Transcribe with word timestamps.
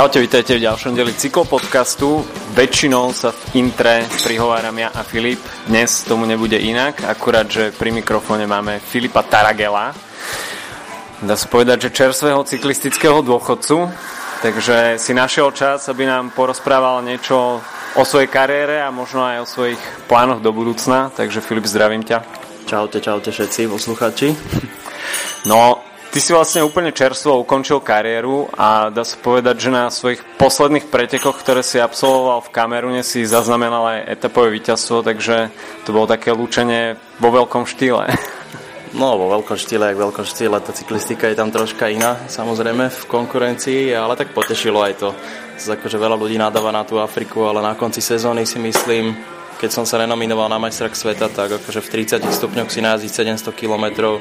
Čaute, 0.00 0.16
vítajte 0.24 0.56
v 0.56 0.64
ďalšom 0.64 0.96
deli 0.96 1.12
cyklopodcastu. 1.12 2.24
Väčšinou 2.56 3.12
sa 3.12 3.36
v 3.36 3.60
intre 3.60 4.08
prihováram 4.24 4.72
ja 4.80 4.88
a 4.96 5.04
Filip. 5.04 5.44
Dnes 5.68 6.08
tomu 6.08 6.24
nebude 6.24 6.56
inak, 6.56 7.04
akurát, 7.04 7.44
že 7.44 7.68
pri 7.68 7.92
mikrofóne 7.92 8.48
máme 8.48 8.80
Filipa 8.80 9.20
Taragela. 9.20 9.92
Dá 11.20 11.36
sa 11.36 11.44
povedať, 11.52 11.84
že 11.84 12.00
čerstvého 12.00 12.40
cyklistického 12.48 13.20
dôchodcu. 13.20 13.92
Takže 14.40 14.96
si 14.96 15.12
našiel 15.12 15.52
čas, 15.52 15.84
aby 15.92 16.08
nám 16.08 16.32
porozprával 16.32 17.04
niečo 17.04 17.60
o 17.92 18.00
svojej 18.00 18.32
kariére 18.32 18.80
a 18.80 18.88
možno 18.88 19.20
aj 19.20 19.44
o 19.44 19.50
svojich 19.52 19.80
plánoch 20.08 20.40
do 20.40 20.48
budúcna. 20.48 21.12
Takže 21.12 21.44
Filip, 21.44 21.68
zdravím 21.68 22.08
ťa. 22.08 22.24
Čaute, 22.64 23.04
čaute 23.04 23.36
všetci 23.36 23.68
posluchači. 23.68 24.32
No, 25.44 25.89
Ty 26.10 26.18
si 26.18 26.34
vlastne 26.34 26.66
úplne 26.66 26.90
čerstvo 26.90 27.38
ukončil 27.46 27.78
kariéru 27.78 28.50
a 28.58 28.90
dá 28.90 29.06
sa 29.06 29.14
povedať, 29.14 29.62
že 29.62 29.70
na 29.70 29.94
svojich 29.94 30.18
posledných 30.42 30.90
pretekoch, 30.90 31.38
ktoré 31.38 31.62
si 31.62 31.78
absolvoval 31.78 32.42
v 32.42 32.50
Kamerune, 32.50 33.06
si 33.06 33.22
zaznamenal 33.22 33.86
aj 33.86 34.18
etapové 34.18 34.58
víťazstvo, 34.58 35.06
takže 35.06 35.54
to 35.86 35.94
bolo 35.94 36.10
také 36.10 36.34
lúčenie 36.34 36.98
vo 37.22 37.30
veľkom 37.30 37.62
štýle. 37.62 38.10
No, 38.90 39.14
vo 39.14 39.30
veľkom 39.30 39.54
štýle, 39.54 39.86
jak 39.86 40.02
veľkom 40.02 40.26
štýle, 40.26 40.58
tá 40.58 40.74
cyklistika 40.74 41.30
je 41.30 41.38
tam 41.38 41.54
troška 41.54 41.86
iná, 41.94 42.26
samozrejme, 42.26 42.90
v 42.90 43.02
konkurencii, 43.06 43.94
ale 43.94 44.18
tak 44.18 44.34
potešilo 44.34 44.82
aj 44.82 44.94
to. 44.98 45.14
Akože 45.62 45.94
veľa 45.94 46.18
ľudí 46.18 46.34
nadáva 46.34 46.74
na 46.74 46.82
tú 46.82 46.98
Afriku, 46.98 47.46
ale 47.46 47.62
na 47.62 47.78
konci 47.78 48.02
sezóny 48.02 48.50
si 48.50 48.58
myslím, 48.58 49.14
keď 49.62 49.70
som 49.70 49.86
sa 49.86 50.02
renominoval 50.02 50.50
na 50.50 50.58
majstrak 50.58 50.98
sveta, 50.98 51.30
tak 51.30 51.62
akože 51.62 51.86
v 51.86 52.18
30 52.18 52.34
stupňoch 52.34 52.66
si 52.66 52.82
najazdiť 52.82 53.38
700 53.38 53.54
km 53.54 54.18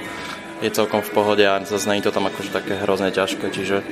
je 0.60 0.70
celkom 0.72 1.00
v 1.00 1.12
pohode 1.12 1.44
a 1.44 1.60
zase 1.64 1.88
je 2.00 2.06
to 2.06 2.16
tam 2.16 2.28
akože 2.28 2.52
také 2.52 2.80
hrozne 2.84 3.12
ťažké, 3.12 3.48
čiže 3.52 3.84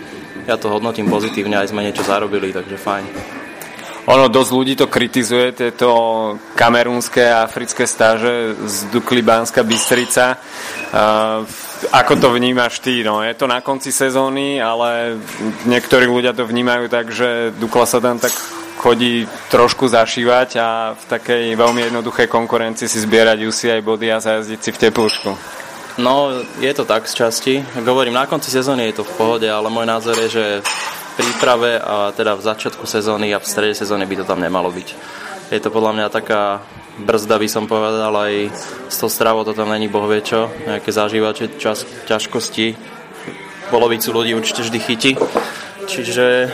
ja 0.48 0.56
to 0.56 0.72
hodnotím 0.72 1.12
pozitívne, 1.12 1.60
aj 1.60 1.72
sme 1.72 1.84
niečo 1.84 2.04
zarobili, 2.04 2.56
takže 2.56 2.78
fajn. 2.80 3.06
Ono, 4.08 4.32
dosť 4.32 4.52
ľudí 4.56 4.74
to 4.80 4.88
kritizuje, 4.88 5.52
tieto 5.52 5.92
kamerúnske 6.56 7.28
a 7.28 7.44
africké 7.44 7.84
stáže 7.84 8.56
z 8.56 8.88
Dukli 8.88 9.20
Banska 9.20 9.68
Bystrica. 9.68 10.40
Uh, 10.96 11.44
ako 11.92 12.16
to 12.16 12.28
vnímaš 12.32 12.80
ty? 12.80 13.04
No, 13.04 13.20
je 13.20 13.36
to 13.36 13.52
na 13.52 13.60
konci 13.60 13.92
sezóny, 13.92 14.64
ale 14.64 15.20
niektorí 15.68 16.08
ľudia 16.08 16.32
to 16.32 16.48
vnímajú 16.48 16.88
tak, 16.88 17.12
že 17.12 17.52
Dukla 17.60 17.84
sa 17.84 18.00
tam 18.00 18.16
tak 18.16 18.32
chodí 18.80 19.28
trošku 19.52 19.92
zašívať 19.92 20.50
a 20.56 20.96
v 20.96 21.04
takej 21.12 21.44
veľmi 21.60 21.92
jednoduchej 21.92 22.32
konkurencii 22.32 22.88
si 22.88 23.04
zbierať 23.04 23.44
UCI 23.44 23.84
body 23.84 24.08
a 24.08 24.24
zajazdiť 24.24 24.60
si 24.64 24.72
v 24.72 24.82
teplúšku. 24.88 25.57
No, 25.98 26.30
je 26.62 26.74
to 26.78 26.86
tak 26.86 27.10
z 27.10 27.14
časti. 27.26 27.54
Hovorím, 27.82 28.14
na 28.14 28.30
konci 28.30 28.54
sezóny 28.54 28.94
je 28.94 29.02
to 29.02 29.04
v 29.04 29.16
pohode, 29.18 29.50
ale 29.50 29.66
môj 29.74 29.90
názor 29.90 30.14
je, 30.14 30.30
že 30.30 30.46
v 30.62 31.12
príprave 31.18 31.82
a 31.82 32.14
teda 32.14 32.38
v 32.38 32.46
začiatku 32.46 32.86
sezóny 32.86 33.34
a 33.34 33.42
v 33.42 33.50
strede 33.50 33.74
sezóny 33.74 34.06
by 34.06 34.22
to 34.22 34.30
tam 34.30 34.38
nemalo 34.38 34.70
byť. 34.70 34.94
Je 35.50 35.58
to 35.58 35.74
podľa 35.74 35.98
mňa 35.98 36.08
taká 36.14 36.62
brzda, 37.02 37.42
by 37.42 37.50
som 37.50 37.66
povedal, 37.66 38.14
aj 38.14 38.54
s 38.94 38.98
tou 39.02 39.10
stravou 39.10 39.42
to 39.42 39.58
tam 39.58 39.74
není 39.74 39.90
bohvie 39.90 40.22
čo, 40.22 40.54
nejaké 40.70 40.94
zažívače 40.94 41.58
čas, 41.58 41.82
ťažkosti. 42.06 42.78
Polovicu 43.74 44.14
ľudí 44.14 44.38
určite 44.38 44.70
vždy 44.70 44.80
chytí. 44.80 45.12
Čiže, 45.90 46.54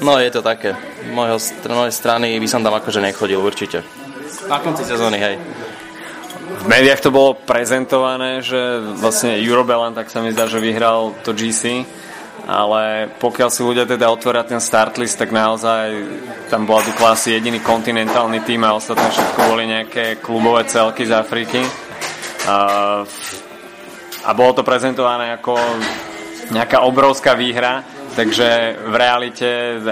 no 0.00 0.16
je 0.16 0.30
to 0.32 0.40
také. 0.40 0.72
Mojho, 1.12 1.36
mojej 1.68 1.92
strany 1.92 2.40
by 2.40 2.48
som 2.48 2.64
tam 2.64 2.72
akože 2.80 3.04
nechodil 3.04 3.44
určite. 3.44 3.84
Na 4.48 4.56
konci 4.64 4.88
sezóny, 4.88 5.20
hej 5.20 5.36
v 6.58 6.66
médiách 6.66 7.00
to 7.00 7.14
bolo 7.14 7.38
prezentované, 7.38 8.42
že 8.42 8.58
vlastne 8.98 9.38
Eurobelan, 9.38 9.94
tak 9.94 10.10
sa 10.10 10.18
mi 10.18 10.34
zdá, 10.34 10.50
že 10.50 10.58
vyhral 10.58 11.14
to 11.22 11.30
GC, 11.30 11.86
ale 12.48 13.12
pokiaľ 13.20 13.48
si 13.52 13.60
ľudia 13.62 13.84
teda 13.84 14.08
otvoria 14.08 14.42
ten 14.42 14.58
start 14.58 14.96
list, 14.96 15.20
tak 15.20 15.30
naozaj 15.30 15.92
tam 16.48 16.64
bola 16.64 16.82
tu 16.82 16.92
klasy 16.96 17.36
jediný 17.36 17.60
kontinentálny 17.60 18.42
tým 18.42 18.64
a 18.64 18.74
ostatné 18.74 19.06
všetko 19.12 19.40
boli 19.46 19.64
nejaké 19.68 20.18
klubové 20.18 20.64
celky 20.66 21.04
z 21.04 21.12
Afriky. 21.12 21.60
A, 22.48 22.56
a 24.24 24.30
bolo 24.32 24.56
to 24.56 24.62
prezentované 24.64 25.36
ako 25.36 25.60
nejaká 26.48 26.80
obrovská 26.88 27.36
výhra, 27.36 27.84
takže 28.16 28.80
v 28.88 28.94
realite, 28.96 29.48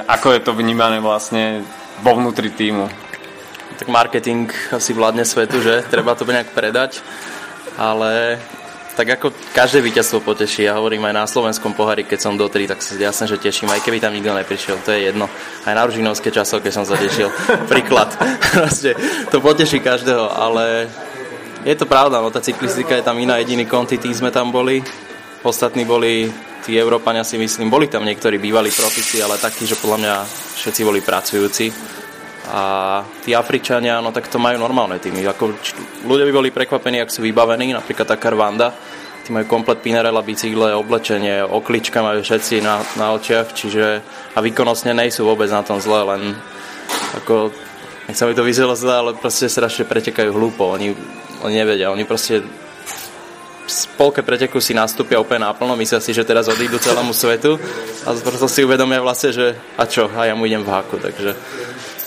ako 0.08 0.32
je 0.32 0.40
to 0.40 0.56
vnímané 0.56 0.98
vlastne 0.98 1.60
vo 2.00 2.16
vnútri 2.16 2.48
týmu? 2.48 3.05
Tak 3.76 3.88
marketing 3.92 4.48
asi 4.72 4.96
vládne 4.96 5.28
svetu, 5.28 5.60
že? 5.60 5.84
Treba 5.92 6.16
to 6.16 6.24
nejak 6.24 6.50
predať, 6.56 7.04
ale 7.76 8.40
tak 8.96 9.20
ako 9.20 9.28
každé 9.52 9.84
víťazstvo 9.84 10.24
poteší, 10.24 10.64
ja 10.64 10.80
hovorím 10.80 11.04
aj 11.04 11.14
na 11.14 11.28
slovenskom 11.28 11.76
pohári, 11.76 12.08
keď 12.08 12.16
som 12.16 12.40
do 12.40 12.48
3, 12.48 12.72
tak 12.72 12.80
sa 12.80 12.96
jasne, 12.96 13.28
že 13.28 13.36
teším, 13.36 13.68
aj 13.68 13.84
keby 13.84 14.00
tam 14.00 14.16
nikto 14.16 14.32
neprišiel, 14.32 14.80
to 14.80 14.96
je 14.96 15.12
jedno. 15.12 15.28
Aj 15.68 15.76
na 15.76 15.84
Ružinovské 15.84 16.32
časovke 16.32 16.72
som 16.72 16.88
sa 16.88 16.96
tešil, 16.96 17.28
príklad. 17.72 18.08
Proste, 18.56 18.96
to 19.28 19.44
poteší 19.44 19.84
každého, 19.84 20.32
ale 20.32 20.88
je 21.68 21.76
to 21.76 21.84
pravda, 21.84 22.24
no 22.24 22.32
tá 22.32 22.40
cyklistika 22.40 22.96
je 22.96 23.04
tam 23.04 23.20
iná, 23.20 23.36
jediný 23.36 23.68
konti, 23.68 24.00
sme 24.00 24.32
tam 24.32 24.48
boli, 24.48 24.80
ostatní 25.44 25.84
boli 25.84 26.32
tí 26.64 26.80
Európania 26.80 27.20
si 27.20 27.36
myslím, 27.36 27.68
boli 27.68 27.92
tam 27.92 28.00
niektorí 28.00 28.40
bývalí 28.40 28.72
profici, 28.72 29.20
ale 29.20 29.36
takí, 29.36 29.68
že 29.68 29.76
podľa 29.76 29.98
mňa 30.00 30.14
všetci 30.56 30.80
boli 30.88 31.04
pracujúci 31.04 31.68
a 32.46 33.02
tí 33.26 33.34
Afričania, 33.34 33.98
no 33.98 34.14
tak 34.14 34.30
to 34.30 34.38
majú 34.38 34.58
normálne 34.62 35.02
týmy. 35.02 35.26
Ako, 35.26 35.50
ľudia 36.06 36.26
by 36.30 36.32
boli 36.32 36.48
prekvapení, 36.54 37.02
ak 37.02 37.10
sú 37.10 37.26
vybavení, 37.26 37.74
napríklad 37.74 38.06
tá 38.06 38.16
Karvanda, 38.18 38.70
tí 39.26 39.34
majú 39.34 39.50
komplet 39.50 39.82
Pinarella, 39.82 40.22
bicykle, 40.22 40.78
oblečenie, 40.78 41.42
oklička 41.42 41.98
majú 41.98 42.22
všetci 42.22 42.62
na, 42.62 42.78
na 42.94 43.10
očiach, 43.18 43.50
čiže 43.50 43.84
a 44.34 44.38
výkonnostne 44.38 44.94
nejsú 44.94 45.26
vôbec 45.26 45.50
na 45.50 45.66
tom 45.66 45.82
zle, 45.82 46.06
len 46.06 46.38
ako, 47.18 47.50
nechcem 48.06 48.30
by 48.30 48.34
to 48.38 48.46
vyzeralo 48.46 48.78
zle, 48.78 48.94
ale 48.94 49.10
proste 49.18 49.50
strašne 49.50 49.82
pretekajú 49.82 50.30
hlúpo, 50.30 50.70
oni, 50.70 50.94
oni 51.42 51.54
nevedia, 51.58 51.90
oni 51.90 52.06
proste 52.06 52.46
z 53.66 53.90
polke 53.98 54.22
preteku 54.22 54.62
si 54.62 54.70
nastúpia 54.70 55.18
úplne 55.18 55.50
náplno, 55.50 55.74
myslia 55.74 55.98
si, 55.98 56.14
že 56.14 56.22
teraz 56.22 56.46
odídu 56.46 56.78
celému 56.78 57.10
svetu 57.10 57.58
a 58.06 58.14
prosto 58.14 58.46
si 58.46 58.62
uvedomia 58.62 59.02
vlastne, 59.02 59.34
že 59.34 59.46
a 59.74 59.82
čo, 59.90 60.06
a 60.06 60.30
ja 60.30 60.38
mu 60.38 60.46
idem 60.46 60.62
v 60.62 60.70
háku, 60.70 61.02
takže 61.02 61.34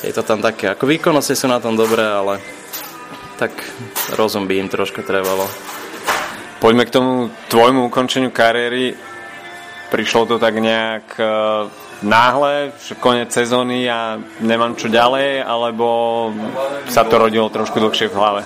je 0.03 0.13
to 0.15 0.23
tam 0.23 0.39
také, 0.39 0.71
ako 0.71 0.87
výkonnosti 0.87 1.35
sú 1.35 1.51
na 1.51 1.59
tom 1.59 1.75
dobré, 1.75 2.03
ale 2.03 2.39
tak 3.39 3.51
rozum 4.15 4.47
by 4.47 4.59
im 4.59 4.69
troška 4.71 5.03
trebalo. 5.03 5.47
Poďme 6.59 6.83
k 6.83 6.91
tomu 6.91 7.11
tvojmu 7.47 7.87
ukončeniu 7.87 8.35
kariéry. 8.35 8.95
Prišlo 9.89 10.27
to 10.27 10.35
tak 10.37 10.59
nejak 10.59 11.07
uh, 11.15 11.71
náhle, 12.03 12.75
že 12.83 12.99
koniec 12.99 13.31
sezóny 13.31 13.87
a 13.87 14.19
nemám 14.43 14.75
čo 14.75 14.91
ďalej, 14.91 15.43
alebo 15.43 15.87
sa 16.91 17.07
to 17.07 17.16
rodilo 17.16 17.47
trošku 17.47 17.79
dlhšie 17.79 18.11
v 18.11 18.17
hlave? 18.19 18.41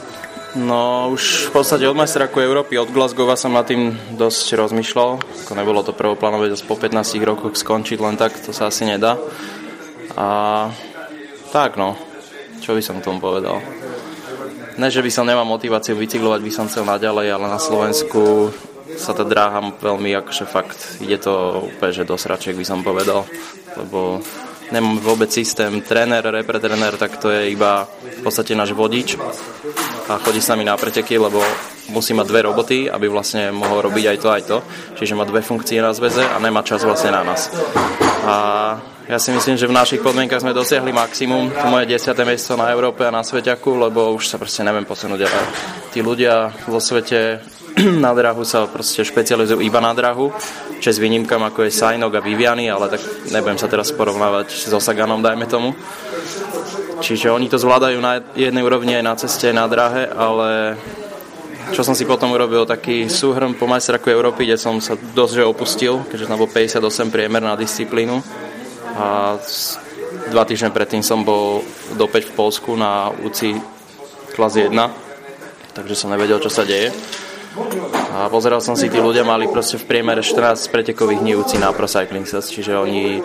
No 0.53 1.09
už 1.09 1.49
v 1.49 1.51
podstate 1.57 1.89
od 1.89 1.97
majstraku 1.97 2.37
Európy, 2.37 2.77
od 2.77 2.93
Glasgowa 2.93 3.33
som 3.33 3.57
nad 3.57 3.65
tým 3.65 3.97
dosť 4.13 4.53
rozmýšľal. 4.53 5.17
Ako 5.49 5.53
nebolo 5.57 5.81
to 5.81 5.97
prvoplánové 5.97 6.53
po 6.69 6.77
15 6.77 7.17
rokoch 7.25 7.57
skončiť 7.57 7.97
len 7.97 8.13
tak, 8.13 8.37
to 8.37 8.53
sa 8.53 8.69
asi 8.69 8.85
nedá. 8.85 9.17
A 10.13 10.69
tak 11.53 11.77
no, 11.77 11.93
čo 12.65 12.73
by 12.73 12.81
som 12.81 12.97
k 12.97 13.05
tomu 13.05 13.21
povedal? 13.21 13.61
Ne, 14.81 14.89
že 14.89 15.05
by 15.05 15.11
som 15.13 15.29
nemal 15.29 15.45
motiváciu 15.45 15.93
bicyklovať, 15.93 16.41
by 16.41 16.49
som 16.49 16.65
chcel 16.65 16.81
naďalej, 16.81 17.29
ale 17.29 17.45
na 17.45 17.61
Slovensku 17.61 18.49
sa 18.97 19.13
tá 19.13 19.21
dráha 19.21 19.61
veľmi, 19.77 20.17
akože 20.17 20.49
fakt, 20.49 20.97
ide 20.97 21.21
to 21.21 21.61
úplne, 21.69 21.93
že 21.93 22.09
do 22.09 22.17
sračiek 22.17 22.57
by 22.57 22.65
som 22.65 22.81
povedal, 22.81 23.29
lebo 23.77 24.17
nemám 24.73 24.97
vôbec 24.97 25.29
systém 25.29 25.69
tréner, 25.85 26.25
repretréner, 26.25 26.97
tak 26.97 27.21
to 27.21 27.29
je 27.29 27.53
iba 27.53 27.85
v 27.85 28.19
podstate 28.25 28.57
náš 28.57 28.73
vodič 28.73 29.13
a 30.09 30.17
chodí 30.17 30.41
s 30.41 30.49
nami 30.49 30.65
na 30.65 30.73
preteky, 30.73 31.21
lebo 31.21 31.37
musí 31.93 32.17
mať 32.17 32.25
dve 32.33 32.41
roboty, 32.49 32.89
aby 32.89 33.05
vlastne 33.05 33.53
mohol 33.53 33.85
robiť 33.85 34.05
aj 34.09 34.17
to, 34.17 34.27
aj 34.33 34.43
to. 34.49 34.57
Čiže 34.97 35.13
má 35.13 35.23
dve 35.29 35.45
funkcie 35.45 35.77
na 35.85 35.93
zväze 35.93 36.25
a 36.25 36.41
nemá 36.41 36.65
čas 36.65 36.81
vlastne 36.81 37.13
na 37.13 37.21
nás. 37.21 37.53
A 38.25 38.35
ja 39.03 39.19
si 39.19 39.35
myslím, 39.35 39.59
že 39.59 39.67
v 39.67 39.75
našich 39.75 39.99
podmienkach 39.99 40.39
sme 40.39 40.55
dosiahli 40.55 40.95
maximum. 40.95 41.51
To 41.51 41.67
moje 41.67 41.91
10. 41.91 42.15
miesto 42.23 42.55
na 42.55 42.71
Európe 42.71 43.03
a 43.03 43.11
na 43.11 43.19
Sveťaku, 43.19 43.75
lebo 43.75 44.15
už 44.15 44.31
sa 44.31 44.39
proste 44.39 44.63
neviem 44.63 44.87
posunúť. 44.87 45.27
Ale 45.27 45.43
tí 45.91 45.99
ľudia 45.99 46.55
vo 46.71 46.79
svete 46.79 47.43
na 48.03 48.15
drahu 48.15 48.47
sa 48.47 48.63
proste 48.63 49.03
špecializujú 49.03 49.59
iba 49.59 49.83
na 49.83 49.91
drahu, 49.91 50.31
s 50.79 50.99
výnimkám 50.99 51.43
ako 51.51 51.67
je 51.67 51.75
Sajnok 51.75 52.15
a 52.15 52.23
Viviany, 52.23 52.71
ale 52.71 52.95
tak 52.95 53.03
nebudem 53.27 53.59
sa 53.59 53.67
teraz 53.67 53.91
porovnávať 53.91 54.51
so 54.51 54.79
Saganom, 54.79 55.19
dajme 55.19 55.51
tomu. 55.51 55.75
Čiže 57.03 57.35
oni 57.35 57.51
to 57.51 57.59
zvládajú 57.59 57.99
na 57.99 58.23
jednej 58.39 58.63
úrovni 58.63 58.95
aj 58.95 59.03
na 59.03 59.15
ceste, 59.19 59.51
na 59.51 59.67
drahe, 59.67 60.07
ale 60.07 60.79
čo 61.75 61.83
som 61.83 61.91
si 61.91 62.07
potom 62.07 62.31
urobil, 62.31 62.63
taký 62.63 63.11
súhrn 63.11 63.55
po 63.59 63.67
majstraku 63.67 64.11
Európy, 64.11 64.47
kde 64.47 64.59
som 64.59 64.79
sa 64.79 64.95
dosť 64.95 65.33
že 65.39 65.43
opustil, 65.43 65.93
keďže 66.07 66.27
tam 66.31 66.39
bol 66.39 66.47
58 66.47 67.11
priemer 67.11 67.43
na 67.43 67.59
disciplínu 67.59 68.42
a 68.93 69.37
dva 70.29 70.43
týždne 70.45 70.69
predtým 70.69 71.01
som 71.01 71.25
bol 71.25 71.65
do 71.97 72.05
5 72.05 72.29
v 72.29 72.33
Polsku 72.37 72.77
na 72.77 73.09
UCI 73.09 73.57
klas 74.33 74.57
1, 74.57 74.73
takže 75.73 75.95
som 75.97 76.13
nevedel, 76.13 76.41
čo 76.41 76.49
sa 76.49 76.65
deje. 76.65 76.93
A 78.13 78.29
pozeral 78.33 78.61
som 78.65 78.73
si, 78.73 78.89
tí 78.89 78.97
ľudia 78.97 79.21
mali 79.21 79.45
proste 79.45 79.77
v 79.77 79.85
priemere 79.85 80.25
14 80.25 80.73
pretekových 80.73 81.21
dní 81.21 81.33
UCI 81.37 81.61
na 81.61 81.69
Pro 81.69 81.85
Cycling 81.85 82.25
čiže 82.25 82.73
oni 82.73 83.21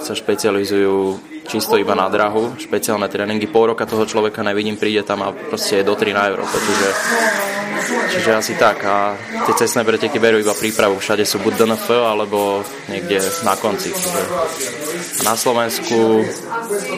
sa 0.00 0.12
špecializujú 0.14 1.18
čisto 1.48 1.80
iba 1.80 1.96
na 1.96 2.12
drahu, 2.12 2.60
špeciálne 2.60 3.08
tréningy. 3.08 3.48
Pol 3.48 3.72
roka 3.72 3.88
toho 3.88 4.04
človeka 4.04 4.44
nevidím, 4.44 4.76
príde 4.76 5.00
tam 5.02 5.24
a 5.24 5.32
proste 5.32 5.80
je 5.80 5.88
do 5.88 5.96
3 5.96 6.12
na 6.12 6.28
Európe. 6.28 6.52
Čiže, 6.60 6.88
čiže 8.12 8.30
asi 8.36 8.52
tak. 8.60 8.84
A 8.84 9.16
tie 9.48 9.54
cestné 9.56 9.82
preteky 9.82 10.20
berú 10.20 10.36
iba 10.36 10.52
prípravu. 10.52 11.00
Všade 11.00 11.24
sú 11.24 11.40
buď 11.40 11.64
DNF, 11.64 11.88
alebo 11.88 12.60
niekde 12.92 13.24
na 13.48 13.56
konci. 13.56 13.90
Čiže 13.96 14.20
na 15.24 15.34
Slovensku 15.34 16.22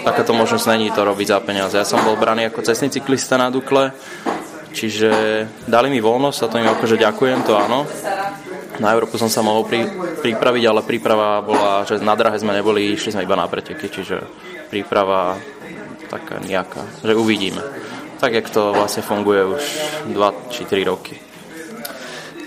takáto 0.03 0.35
možnosť 0.35 0.67
není 0.75 0.91
to 0.91 1.07
robiť 1.07 1.27
za 1.31 1.39
peniaze. 1.41 1.79
Ja 1.79 1.87
som 1.87 2.03
bol 2.03 2.19
braný 2.19 2.51
ako 2.51 2.67
cestný 2.67 2.91
cyklista 2.91 3.39
na 3.39 3.55
Dukle, 3.55 3.95
čiže 4.75 5.11
dali 5.71 5.95
mi 5.95 6.03
voľnosť 6.03 6.41
a 6.43 6.51
to 6.51 6.59
im 6.59 6.69
akože 6.75 6.97
ďakujem, 6.99 7.39
to 7.47 7.55
áno. 7.55 7.87
Na 8.81 8.97
Európu 8.97 9.21
som 9.21 9.29
sa 9.29 9.45
mohol 9.45 9.69
pri, 9.69 9.85
pripraviť, 10.25 10.65
ale 10.65 10.81
príprava 10.89 11.45
bola, 11.45 11.85
že 11.85 12.01
na 12.01 12.17
drahe 12.17 12.41
sme 12.41 12.57
neboli, 12.57 12.97
išli 12.97 13.13
sme 13.13 13.29
iba 13.29 13.37
na 13.37 13.45
preteky, 13.45 13.93
čiže 13.93 14.25
príprava 14.73 15.37
taká 16.09 16.41
nejaká, 16.41 17.05
že 17.05 17.13
uvidíme. 17.13 17.61
Tak, 18.19 18.33
jak 18.33 18.49
to 18.49 18.73
vlastne 18.73 19.05
funguje 19.05 19.45
už 19.45 19.63
2 20.13 20.53
či 20.53 20.65
3 20.65 20.91
roky. 20.91 21.17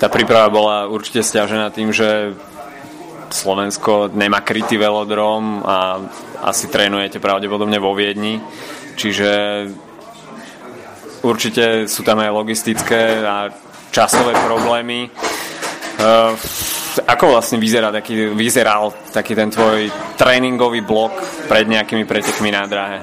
Tá 0.01 0.09
príprava 0.09 0.50
bola 0.50 0.77
určite 0.89 1.21
stiažená 1.24 1.69
tým, 1.69 1.94
že 1.94 2.33
Slovensko 3.33 4.13
nemá 4.13 4.45
krytý 4.45 4.77
velodrom 4.77 5.65
a 5.65 5.97
asi 6.45 6.69
trénujete 6.69 7.18
pravdepodobne 7.18 7.81
vo 7.81 7.97
Viedni. 7.97 8.38
Čiže 8.94 9.29
určite 11.25 11.89
sú 11.89 12.06
tam 12.06 12.21
aj 12.21 12.29
logistické 12.29 13.25
a 13.25 13.50
časové 13.89 14.38
problémy. 14.45 15.09
Uh, 16.00 16.34
ako 17.06 17.38
vlastne 17.38 17.57
vyzerá 17.57 17.90
taký, 17.90 18.34
vyzeral 18.34 18.94
taký 19.10 19.34
ten 19.34 19.50
tvoj 19.50 19.90
tréningový 20.18 20.86
blok 20.86 21.13
pred 21.50 21.66
nejakými 21.66 22.06
pretekmi 22.06 22.54
na 22.54 22.69
dráhe? 22.69 23.01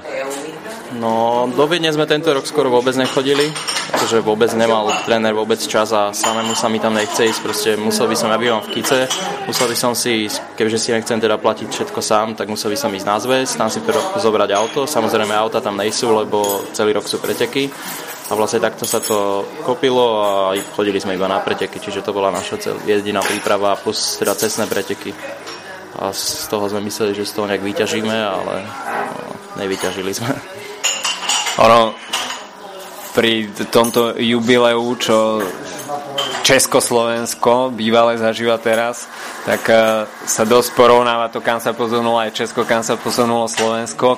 No, 0.90 1.46
do 1.46 1.70
Viedne 1.70 1.94
sme 1.94 2.02
tento 2.02 2.34
rok 2.34 2.42
skoro 2.42 2.66
vôbec 2.66 2.90
nechodili, 2.98 3.46
pretože 3.94 4.18
vôbec 4.26 4.50
nemal 4.58 4.90
tréner 5.06 5.30
vôbec 5.30 5.62
čas 5.62 5.94
a 5.94 6.10
samému 6.10 6.58
sa 6.58 6.66
mi 6.66 6.82
tam 6.82 6.98
nechce 6.98 7.30
ísť, 7.30 7.40
proste 7.46 7.70
musel 7.78 8.10
by 8.10 8.16
som, 8.18 8.26
ja 8.26 8.38
bývam 8.42 8.58
v 8.58 8.74
Kice, 8.74 9.06
musel 9.46 9.70
by 9.70 9.76
som 9.78 9.94
si, 9.94 10.26
keďže 10.58 10.78
si 10.82 10.88
nechcem 10.90 11.22
teda 11.22 11.38
platiť 11.38 11.70
všetko 11.70 12.00
sám, 12.02 12.34
tak 12.34 12.50
musel 12.50 12.74
by 12.74 12.78
som 12.78 12.90
ísť 12.90 13.06
na 13.06 13.16
zväz, 13.22 13.54
tam 13.54 13.70
si 13.70 13.78
zobrať 14.18 14.50
auto, 14.50 14.82
samozrejme 14.90 15.30
auta 15.30 15.62
tam 15.62 15.78
nejsú, 15.78 16.10
lebo 16.10 16.66
celý 16.74 16.98
rok 16.98 17.06
sú 17.06 17.22
preteky 17.22 17.70
a 18.30 18.32
vlastne 18.38 18.62
takto 18.62 18.86
sa 18.86 19.02
to 19.02 19.42
kopilo 19.66 20.22
a 20.22 20.54
chodili 20.78 21.02
sme 21.02 21.18
iba 21.18 21.26
na 21.26 21.42
preteky, 21.42 21.82
čiže 21.82 22.06
to 22.06 22.14
bola 22.14 22.30
naša 22.30 22.78
jediná 22.86 23.18
príprava 23.26 23.74
plus 23.74 24.22
teda 24.22 24.38
cestné 24.38 24.70
preteky. 24.70 25.10
A 25.98 26.14
z 26.14 26.46
toho 26.46 26.70
sme 26.70 26.86
mysleli, 26.86 27.12
že 27.12 27.26
z 27.26 27.34
toho 27.34 27.50
nejak 27.50 27.66
vyťažíme, 27.66 28.14
ale 28.14 28.62
no, 29.18 29.34
nevyťažili 29.58 30.14
sme. 30.14 30.30
Ono, 31.58 31.92
pri 33.18 33.50
tomto 33.74 34.14
jubileu, 34.14 34.86
čo 34.96 35.42
Československo 36.40 37.70
bývalé 37.74 38.16
zažíva 38.16 38.56
teraz, 38.56 39.06
tak 39.44 39.62
uh, 39.68 40.08
sa 40.24 40.42
dosť 40.48 40.72
porovnáva 40.74 41.28
to, 41.28 41.44
kam 41.44 41.60
sa 41.60 41.76
posunulo 41.76 42.16
aj 42.16 42.34
Česko, 42.34 42.64
kam 42.64 42.80
sa 42.80 42.96
posunulo 42.96 43.46
Slovensko 43.46 44.16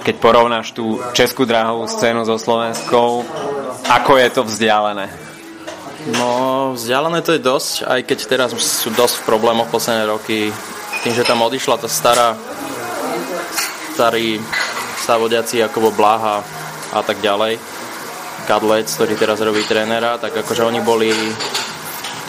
keď 0.00 0.14
porovnáš 0.16 0.72
tú 0.72 0.96
českú 1.12 1.44
dráhovú 1.44 1.84
scénu 1.84 2.24
so 2.24 2.40
slovenskou, 2.40 3.24
ako 3.84 4.12
je 4.16 4.28
to 4.32 4.42
vzdialené? 4.48 5.12
No, 6.16 6.72
vzdialené 6.72 7.20
to 7.20 7.36
je 7.36 7.44
dosť, 7.44 7.84
aj 7.84 8.00
keď 8.08 8.18
teraz 8.24 8.50
sú 8.56 8.88
dosť 8.96 9.20
v 9.20 9.26
problémoch 9.28 9.68
posledné 9.68 10.08
roky. 10.08 10.48
Tým, 11.04 11.12
že 11.12 11.28
tam 11.28 11.44
odišla 11.44 11.76
tá 11.76 11.88
stará, 11.88 12.32
starý 13.92 14.40
stavodiaci 15.04 15.60
ako 15.60 15.92
Blaha 15.92 16.40
a 16.96 17.00
tak 17.04 17.20
ďalej. 17.20 17.60
Kadlec, 18.48 18.88
ktorý 18.88 19.14
teraz 19.20 19.44
robí 19.44 19.60
trénera, 19.68 20.16
tak 20.16 20.32
akože 20.32 20.64
oni 20.64 20.80
boli 20.80 21.12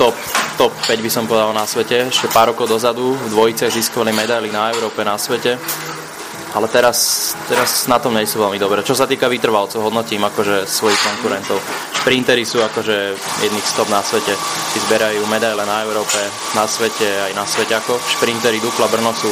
top, 0.02 0.18
top 0.58 0.74
5 0.90 0.98
by 0.98 1.12
som 1.14 1.30
povedal 1.30 1.54
na 1.54 1.70
svete. 1.70 2.10
Ešte 2.10 2.26
pár 2.34 2.58
rokov 2.58 2.66
dozadu 2.66 3.14
v 3.14 3.28
dvojice 3.30 3.70
získovali 3.70 4.10
medaily 4.10 4.50
na 4.50 4.74
Európe, 4.74 5.06
na 5.06 5.14
svete 5.14 5.62
ale 6.52 6.68
teraz, 6.68 7.32
teraz 7.48 7.88
na 7.88 7.96
tom 7.96 8.12
nejsú 8.12 8.44
veľmi 8.44 8.60
dobre. 8.60 8.84
Čo 8.84 8.92
sa 8.92 9.08
týka 9.08 9.32
vytrvalcov, 9.32 9.88
hodnotím 9.88 10.20
akože 10.28 10.68
svojich 10.68 11.00
konkurentov. 11.00 11.56
Šprintery 12.04 12.44
sú 12.44 12.60
akože 12.60 13.16
jedných 13.40 13.64
stop 13.64 13.88
na 13.88 14.04
svete. 14.04 14.36
Si 14.76 14.84
zberajú 14.84 15.24
medaile 15.32 15.64
na 15.64 15.80
Európe, 15.88 16.20
na 16.52 16.68
svete, 16.68 17.08
aj 17.08 17.32
na 17.40 17.48
ako 17.48 17.96
Šprintery 18.04 18.60
Dukla 18.60 18.92
Brno 18.92 19.16
sú 19.16 19.32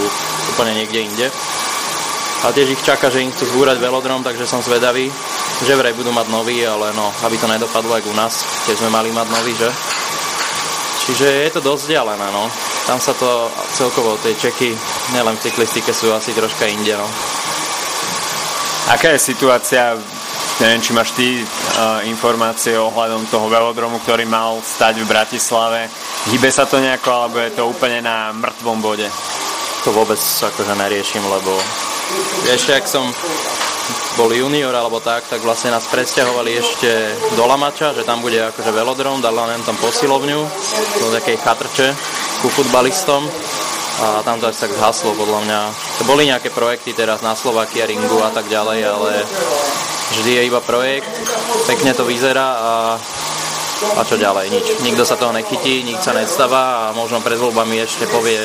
úplne 0.55 0.79
niekde 0.79 1.03
inde. 1.03 1.27
A 2.47 2.55
tiež 2.55 2.71
ich 2.71 2.87
čaká, 2.87 3.11
že 3.11 3.19
im 3.19 3.35
chcú 3.35 3.51
zbúrať 3.51 3.83
velodrom, 3.83 4.23
takže 4.23 4.47
som 4.47 4.63
zvedavý, 4.63 5.11
že 5.67 5.75
vraj 5.75 5.91
budú 5.91 6.15
mať 6.15 6.31
nový, 6.31 6.63
ale 6.63 6.95
no, 6.95 7.11
aby 7.27 7.35
to 7.35 7.51
nedopadlo 7.51 7.99
aj 7.99 8.07
u 8.07 8.15
nás, 8.15 8.63
keď 8.63 8.79
sme 8.79 8.95
mali 8.95 9.11
mať 9.11 9.27
nový, 9.27 9.51
že? 9.59 9.98
Čiže 11.09 11.49
je 11.49 11.51
to 11.57 11.65
dosť 11.65 11.89
vzdialené, 11.89 12.27
no 12.29 12.45
tam 12.89 12.97
sa 12.97 13.13
to 13.13 13.53
celkovo, 13.77 14.17
tie 14.17 14.33
čeky, 14.33 14.73
nielen 15.13 15.37
v 15.37 15.45
cyklistike, 15.45 15.93
sú 15.93 16.09
asi 16.09 16.33
troška 16.33 16.65
inde. 16.65 16.97
No. 16.97 17.05
Aká 18.89 19.13
je 19.13 19.21
situácia, 19.21 19.93
neviem, 20.57 20.81
či 20.81 20.97
máš 20.97 21.13
ty 21.13 21.37
uh, 21.37 22.01
informácie 22.09 22.73
ohľadom 22.73 23.29
toho 23.29 23.45
velodromu, 23.45 24.01
ktorý 24.01 24.25
mal 24.25 24.57
stať 24.65 25.05
v 25.05 25.09
Bratislave. 25.09 25.85
Hýbe 26.33 26.49
sa 26.49 26.65
to 26.65 26.81
nejako, 26.81 27.09
alebo 27.13 27.37
je 27.45 27.53
to 27.53 27.69
úplne 27.69 28.01
na 28.01 28.33
mŕtvom 28.33 28.81
bode? 28.81 29.05
To 29.85 29.93
vôbec 29.93 30.17
akože 30.17 30.73
neriešim, 30.73 31.21
lebo 31.21 31.53
vieš, 32.49 32.73
ak 32.73 32.89
som 32.89 33.05
bol 34.19 34.29
junior 34.33 34.75
alebo 34.75 34.99
tak, 34.99 35.25
tak 35.31 35.39
vlastne 35.41 35.71
nás 35.71 35.87
presťahovali 35.87 36.51
ešte 36.59 36.89
do 37.39 37.43
Lamača, 37.47 37.95
že 37.95 38.03
tam 38.03 38.19
bude 38.19 38.39
akože 38.39 38.71
velodrom, 38.75 39.23
dali 39.23 39.39
nám 39.39 39.63
tam 39.63 39.77
posilovňu, 39.79 40.41
do 40.99 41.07
takej 41.15 41.37
chatrče 41.39 41.87
ku 42.43 42.47
futbalistom 42.51 43.25
a 43.99 44.23
tam 44.23 44.39
to 44.39 44.47
asi 44.47 44.63
tak 44.63 44.75
zhaslo 44.79 45.11
podľa 45.11 45.39
mňa. 45.43 45.61
To 45.99 46.03
boli 46.07 46.23
nejaké 46.27 46.51
projekty 46.55 46.95
teraz 46.95 47.19
na 47.19 47.35
Slovakia, 47.35 47.83
Ringu 47.83 48.23
a 48.23 48.31
tak 48.31 48.47
ďalej, 48.47 48.79
ale 48.87 49.11
vždy 50.15 50.31
je 50.39 50.41
iba 50.47 50.63
projekt, 50.63 51.11
pekne 51.67 51.91
to 51.91 52.07
vyzerá 52.07 52.47
a 52.59 52.71
a 53.79 54.01
čo 54.03 54.19
ďalej, 54.19 54.51
nič. 54.51 54.65
Nikto 54.83 55.03
sa 55.07 55.15
toho 55.15 55.31
nechytí, 55.31 55.83
nik 55.87 56.03
sa 56.03 56.11
nestáva 56.11 56.91
a 56.91 56.95
možno 56.95 57.23
pred 57.23 57.39
voľbami 57.39 57.79
ešte 57.79 58.07
povie 58.11 58.43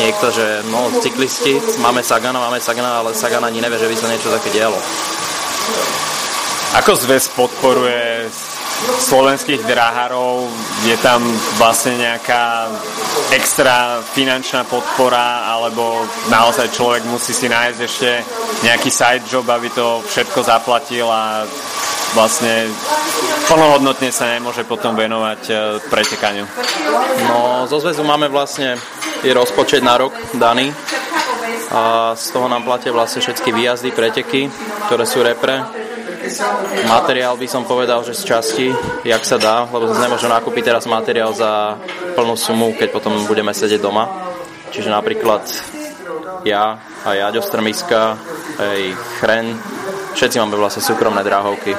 niekto, 0.00 0.32
že 0.32 0.64
no, 0.72 0.88
cyklisti, 1.00 1.60
máme 1.84 2.00
Sagana, 2.00 2.40
máme 2.40 2.60
Sagana, 2.60 3.04
ale 3.04 3.12
Sagana 3.12 3.52
ani 3.52 3.60
nevie, 3.60 3.76
že 3.76 3.88
by 3.90 3.96
sa 3.96 4.08
niečo 4.08 4.32
také 4.32 4.48
dialo. 4.54 4.78
Ako 6.80 6.94
zväz 6.94 7.34
podporuje 7.34 8.30
slovenských 8.80 9.66
dráharov, 9.68 10.48
je 10.88 10.96
tam 11.04 11.20
vlastne 11.60 12.00
nejaká 12.00 12.72
extra 13.36 14.00
finančná 14.00 14.64
podpora, 14.64 15.44
alebo 15.52 16.08
naozaj 16.32 16.72
človek 16.72 17.04
musí 17.04 17.36
si 17.36 17.50
nájsť 17.50 17.80
ešte 17.84 18.10
nejaký 18.64 18.88
side 18.88 19.26
job, 19.28 19.44
aby 19.52 19.68
to 19.74 20.00
všetko 20.08 20.40
zaplatil 20.40 21.12
a 21.12 21.44
vlastne 22.14 22.68
plnohodnotne 23.46 24.10
sa 24.14 24.30
nemôže 24.30 24.62
potom 24.66 24.94
venovať 24.94 25.42
e, 25.50 25.52
pretekaniu. 25.90 26.46
No, 27.30 27.66
zo 27.66 27.78
zväzu 27.82 28.02
máme 28.06 28.30
vlastne 28.30 28.78
je 29.20 29.32
rozpočet 29.34 29.84
na 29.84 30.00
rok 30.00 30.14
daný 30.38 30.72
a 31.70 32.14
z 32.18 32.26
toho 32.34 32.50
nám 32.50 32.66
platia 32.66 32.90
vlastne 32.90 33.22
všetky 33.22 33.54
výjazdy, 33.54 33.94
preteky, 33.94 34.50
ktoré 34.90 35.04
sú 35.06 35.22
repre. 35.22 35.62
Materiál 36.90 37.38
by 37.38 37.48
som 37.48 37.64
povedal, 37.64 38.04
že 38.04 38.12
z 38.12 38.22
časti, 38.26 38.66
jak 39.06 39.22
sa 39.24 39.40
dá, 39.40 39.64
lebo 39.70 39.88
nemôžem 39.94 40.28
nakúpiť 40.28 40.74
teraz 40.74 40.84
materiál 40.84 41.32
za 41.32 41.80
plnú 42.18 42.36
sumu, 42.36 42.74
keď 42.76 42.88
potom 42.92 43.24
budeme 43.24 43.54
sedieť 43.54 43.80
doma. 43.80 44.04
Čiže 44.70 44.92
napríklad 44.92 45.42
ja 46.44 46.78
a 47.04 47.08
Jaďo 47.16 47.40
Strmiska, 47.40 48.16
aj 48.60 48.80
Chren, 49.20 49.56
všetci 50.14 50.36
máme 50.40 50.56
vlastne 50.58 50.82
súkromné 50.82 51.22
dráhovky. 51.22 51.74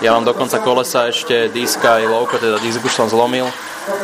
Ja 0.00 0.16
mám 0.16 0.24
dokonca 0.24 0.62
kolesa 0.62 1.10
ešte 1.10 1.50
diska 1.50 2.00
aj 2.00 2.08
lovko, 2.08 2.36
teda 2.38 2.56
disk 2.62 2.84
už 2.84 2.94
som 2.94 3.06
zlomil 3.10 3.48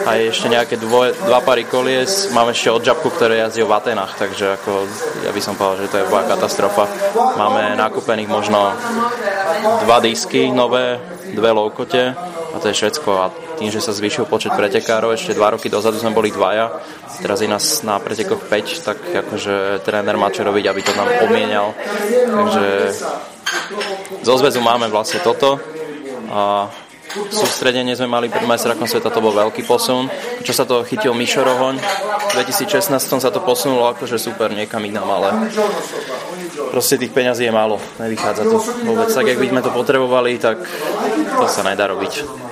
a 0.07 0.19
ešte 0.19 0.51
nejaké 0.51 0.75
dvoje, 0.81 1.15
dva 1.27 1.41
pary 1.43 1.67
kolies. 1.67 2.33
Mám 2.33 2.51
ešte 2.51 2.73
od 2.73 2.83
Žabku, 2.83 3.09
ktoré 3.13 3.43
jazdí 3.43 3.63
v 3.63 3.75
Atenách, 3.75 4.19
takže 4.19 4.59
ako, 4.59 4.87
ja 5.23 5.31
by 5.31 5.41
som 5.43 5.55
povedal, 5.55 5.87
že 5.87 5.91
to 5.93 5.97
je 6.01 6.09
bola 6.11 6.25
katastrofa. 6.27 6.85
Máme 7.15 7.77
nakúpených 7.79 8.31
možno 8.31 8.75
dva 9.87 9.99
disky 10.03 10.51
nové, 10.51 10.99
dve 11.35 11.51
lovkote 11.53 12.15
a 12.55 12.57
to 12.59 12.67
je 12.71 12.75
všetko. 12.75 13.11
A 13.15 13.27
tým, 13.57 13.73
že 13.73 13.81
sa 13.81 13.97
zvýšil 13.97 14.29
počet 14.29 14.53
pretekárov, 14.53 15.17
ešte 15.17 15.37
dva 15.37 15.57
roky 15.57 15.73
dozadu 15.73 15.97
sme 15.97 16.13
boli 16.13 16.29
dvaja, 16.29 16.73
teraz 17.25 17.41
je 17.41 17.49
nás 17.49 17.81
na 17.85 17.97
pretekoch 17.97 18.49
5, 18.49 18.85
tak 18.85 18.99
akože 19.01 19.81
tréner 19.81 20.17
má 20.21 20.29
čo 20.29 20.45
robiť, 20.45 20.65
aby 20.69 20.81
to 20.85 20.93
nám 20.93 21.09
pomienial. 21.21 21.73
Takže 22.27 22.65
zo 24.23 24.35
zväzu 24.39 24.61
máme 24.63 24.89
vlastne 24.89 25.21
toto 25.21 25.61
a 26.31 26.69
sústredenie 27.33 27.97
sme 27.97 28.11
mali 28.11 28.27
pred 28.29 28.45
majstrakom 28.45 28.85
sveta, 28.85 29.09
to 29.09 29.25
bol 29.25 29.33
veľký 29.33 29.65
posun. 29.65 30.11
Čo 30.45 30.53
sa 30.53 30.65
to 30.69 30.85
chytil 30.85 31.17
Mišo 31.17 31.41
Rohoň, 31.41 31.81
v 31.81 32.33
2016 32.45 32.93
sa 33.01 33.31
to 33.33 33.41
posunulo 33.41 33.89
akože 33.97 34.21
super 34.21 34.53
niekam 34.53 34.85
inám, 34.85 35.09
ale 35.09 35.49
proste 36.75 37.01
tých 37.01 37.15
peňazí 37.17 37.49
je 37.49 37.55
málo, 37.55 37.81
nevychádza 37.97 38.43
to 38.45 38.59
vôbec. 38.85 39.09
Tak, 39.09 39.27
jak 39.33 39.41
by 39.41 39.49
sme 39.49 39.63
to 39.65 39.71
potrebovali, 39.73 40.37
tak 40.37 40.61
to 41.41 41.47
sa 41.49 41.65
nedá 41.65 41.89
robiť. 41.89 42.45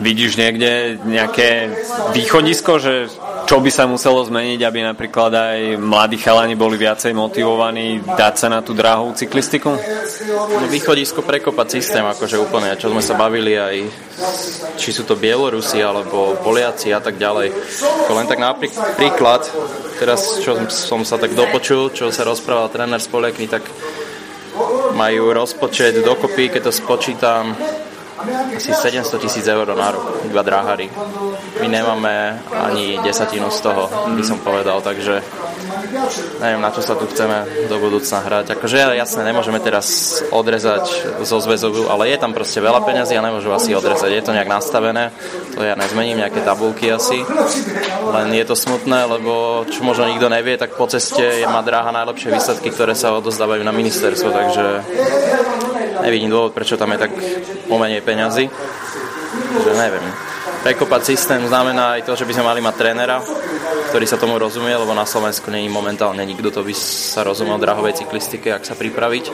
Vidíš 0.00 0.40
niekde 0.40 0.96
nejaké 1.04 1.76
východisko, 2.16 2.80
že 2.80 3.12
čo 3.50 3.58
by 3.58 3.66
sa 3.66 3.82
muselo 3.90 4.22
zmeniť, 4.22 4.62
aby 4.62 4.78
napríklad 4.86 5.34
aj 5.34 5.58
mladí 5.74 6.22
chalani 6.22 6.54
boli 6.54 6.78
viacej 6.78 7.10
motivovaní 7.10 7.98
dať 7.98 8.34
sa 8.38 8.46
na 8.46 8.62
tú 8.62 8.78
dráhovú 8.78 9.10
cyklistiku? 9.18 9.74
No, 9.74 10.70
východisko 10.70 11.26
prekopať 11.26 11.82
systém, 11.82 12.06
akože 12.06 12.38
úplne, 12.38 12.78
čo 12.78 12.94
sme 12.94 13.02
sa 13.02 13.18
bavili 13.18 13.58
aj 13.58 13.90
či 14.78 14.94
sú 14.94 15.02
to 15.02 15.18
Bielorusi 15.18 15.82
alebo 15.82 16.38
Poliaci 16.38 16.94
a 16.94 17.02
tak 17.02 17.18
ďalej. 17.18 17.50
Len 18.06 18.26
tak 18.30 18.38
napríklad, 18.38 19.42
teraz 19.98 20.38
čo 20.46 20.54
som 20.70 21.02
sa 21.02 21.18
tak 21.18 21.34
dopočul, 21.34 21.90
čo 21.90 22.14
sa 22.14 22.22
rozprával 22.22 22.70
tréner 22.70 23.02
s 23.02 23.10
Poliakmi, 23.10 23.50
tak 23.50 23.66
majú 24.94 25.34
rozpočet 25.34 25.98
dokopy, 26.06 26.54
keď 26.54 26.70
to 26.70 26.72
spočítam, 26.72 27.58
asi 28.56 28.72
700 28.74 29.20
tisíc 29.20 29.46
eur 29.46 29.66
na 29.76 29.90
rok, 29.90 30.24
iba 30.28 30.42
dráhari. 30.42 30.90
My 31.60 31.66
nemáme 31.68 32.40
ani 32.52 33.00
desatinu 33.00 33.48
z 33.50 33.60
toho, 33.60 33.88
by 34.16 34.22
som 34.24 34.38
povedal, 34.40 34.80
takže 34.84 35.22
neviem, 36.40 36.60
na 36.60 36.70
čo 36.72 36.82
sa 36.84 36.96
tu 36.96 37.06
chceme 37.08 37.68
do 37.68 37.76
budúcna 37.80 38.20
hrať. 38.20 38.56
Akože 38.56 38.96
jasne, 38.96 39.22
nemôžeme 39.24 39.60
teraz 39.60 40.20
odrezať 40.32 40.84
zo 41.24 41.38
zväzovú, 41.40 41.88
ale 41.88 42.10
je 42.10 42.18
tam 42.20 42.32
proste 42.32 42.60
veľa 42.60 42.82
peňazí 42.84 43.16
a 43.16 43.24
nemôžu 43.24 43.52
asi 43.52 43.72
odrezať. 43.76 44.10
Je 44.10 44.24
to 44.24 44.34
nejak 44.34 44.50
nastavené, 44.50 45.12
to 45.54 45.62
ja 45.62 45.74
nezmením, 45.76 46.20
nejaké 46.20 46.40
tabulky 46.42 46.90
asi. 46.92 47.22
Len 48.10 48.28
je 48.34 48.44
to 48.44 48.56
smutné, 48.56 49.06
lebo 49.06 49.64
čo 49.68 49.84
možno 49.86 50.08
nikto 50.08 50.28
nevie, 50.32 50.56
tak 50.56 50.74
po 50.74 50.88
ceste 50.90 51.44
je 51.44 51.46
má 51.46 51.62
dráha 51.62 51.92
najlepšie 51.92 52.32
výsledky, 52.32 52.68
ktoré 52.72 52.96
sa 52.96 53.14
odozdávajú 53.16 53.62
na 53.62 53.74
ministerstvo, 53.74 54.28
takže 54.32 54.64
nevidím 56.02 56.32
dôvod, 56.32 56.56
prečo 56.56 56.80
tam 56.80 56.92
je 56.96 56.98
tak 56.98 57.12
pomenej 57.70 58.02
peňazí. 58.02 58.50
Takže 59.30 59.72
neviem. 59.78 60.04
Prekopať 60.60 61.14
systém 61.14 61.40
znamená 61.46 61.96
aj 61.96 62.04
to, 62.04 62.12
že 62.18 62.26
by 62.26 62.34
sme 62.34 62.48
mali 62.50 62.60
mať 62.60 62.74
trénera, 62.76 63.22
ktorý 63.88 64.04
sa 64.04 64.20
tomu 64.20 64.36
rozumie, 64.36 64.74
lebo 64.74 64.92
na 64.92 65.08
Slovensku 65.08 65.48
není 65.48 65.72
momentálne 65.72 66.20
nikto, 66.26 66.52
to 66.52 66.66
by 66.66 66.74
sa 66.76 67.24
rozumel 67.24 67.56
drahovej 67.56 68.04
cyklistike, 68.04 68.52
ak 68.52 68.68
sa 68.68 68.76
pripraviť. 68.76 69.24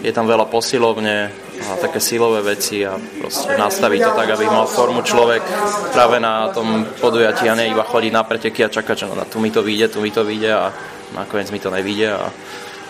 Je 0.00 0.12
tam 0.14 0.24
veľa 0.24 0.46
posilovne 0.46 1.28
a 1.66 1.70
také 1.80 1.98
silové 1.98 2.44
veci 2.44 2.84
a 2.84 2.94
proste 2.96 3.56
nastaviť 3.56 4.00
to 4.00 4.12
tak, 4.12 4.28
aby 4.32 4.44
mal 4.46 4.68
formu 4.68 5.02
človek 5.02 5.42
práve 5.90 6.20
na 6.20 6.52
tom 6.52 6.84
podujatí 7.00 7.48
a 7.48 7.56
ne 7.56 7.72
iba 7.72 7.82
chodiť 7.82 8.12
na 8.12 8.22
preteky 8.22 8.64
a 8.64 8.72
čakať, 8.72 8.96
že 8.96 9.06
no, 9.08 9.24
tu 9.26 9.40
mi 9.40 9.50
to 9.50 9.64
vyjde, 9.64 9.96
tu 9.96 9.98
mi 10.04 10.12
to 10.12 10.22
vyjde 10.22 10.52
a 10.52 10.70
nakoniec 11.16 11.48
mi 11.50 11.60
to 11.60 11.72
nevyjde 11.72 12.08
a 12.12 12.28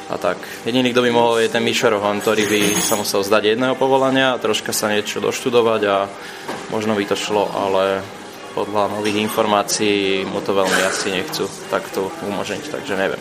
a 0.07 0.15
tak. 0.19 0.39
Jediný, 0.63 0.95
kto 0.95 1.03
by 1.03 1.11
mohol, 1.11 1.43
je 1.43 1.51
ten 1.51 1.65
Mišo 1.67 1.91
ktorý 1.91 2.47
by 2.47 2.61
sa 2.79 2.95
musel 2.95 3.27
zdať 3.27 3.57
jedného 3.57 3.75
povolania 3.75 4.35
a 4.35 4.41
troška 4.43 4.71
sa 4.71 4.87
niečo 4.87 5.19
doštudovať 5.19 5.83
a 5.91 5.97
možno 6.71 6.95
by 6.95 7.05
to 7.11 7.19
šlo, 7.19 7.51
ale 7.51 8.03
podľa 8.55 8.89
nových 8.89 9.21
informácií 9.21 10.25
mu 10.25 10.41
to 10.41 10.57
veľmi 10.57 10.81
asi 10.87 11.13
nechcú 11.13 11.45
takto 11.69 12.09
umožniť, 12.25 12.65
takže 12.71 12.95
neviem. 12.97 13.21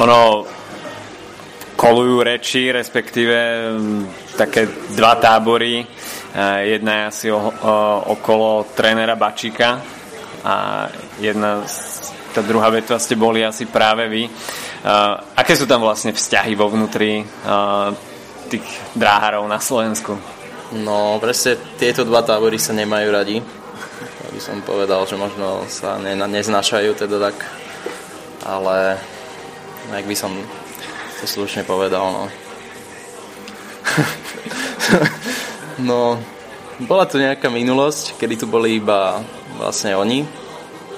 Ono, 0.00 0.46
kolujú 1.76 2.24
reči, 2.24 2.72
respektíve 2.72 3.36
také 4.40 4.68
dva 4.96 5.20
tábory. 5.20 5.84
Jedna 6.64 6.92
je 6.92 7.04
asi 7.04 7.26
o, 7.28 7.36
o, 7.36 7.44
okolo 8.16 8.72
trénera 8.72 9.16
Bačika 9.16 9.80
a 10.44 10.86
jedna, 11.20 11.64
tá 12.32 12.40
druhá 12.40 12.72
vetva 12.72 12.96
ste 13.00 13.16
boli 13.16 13.44
asi 13.44 13.68
práve 13.68 14.08
vy. 14.08 14.28
Aké 15.36 15.56
sú 15.56 15.64
tam 15.64 15.80
vlastne 15.80 16.12
vzťahy 16.12 16.52
vo 16.58 16.68
vnútri 16.68 17.24
tých 18.52 18.66
dráharov 18.92 19.48
na 19.48 19.62
Slovensku? 19.62 20.18
No, 20.74 21.22
presne 21.22 21.54
tieto 21.78 22.02
dva 22.02 22.26
tábory 22.26 22.58
sa 22.58 22.74
nemajú 22.74 23.08
radi. 23.14 23.38
Aby 24.26 24.40
som 24.42 24.58
povedal, 24.66 25.06
že 25.06 25.14
možno 25.14 25.64
sa 25.70 25.96
ne, 25.96 26.18
neznášajú 26.18 26.98
teda 26.98 27.30
tak, 27.30 27.46
ale 28.44 28.98
ak 29.94 30.04
by 30.04 30.16
som 30.18 30.34
to 31.22 31.24
slušne 31.24 31.64
povedal, 31.64 32.04
no. 32.10 32.24
no, 35.88 36.20
bola 36.84 37.08
tu 37.08 37.16
nejaká 37.16 37.48
minulosť, 37.48 38.20
kedy 38.20 38.44
tu 38.44 38.46
boli 38.50 38.82
iba 38.82 39.24
vlastne 39.56 39.96
oni, 39.96 40.26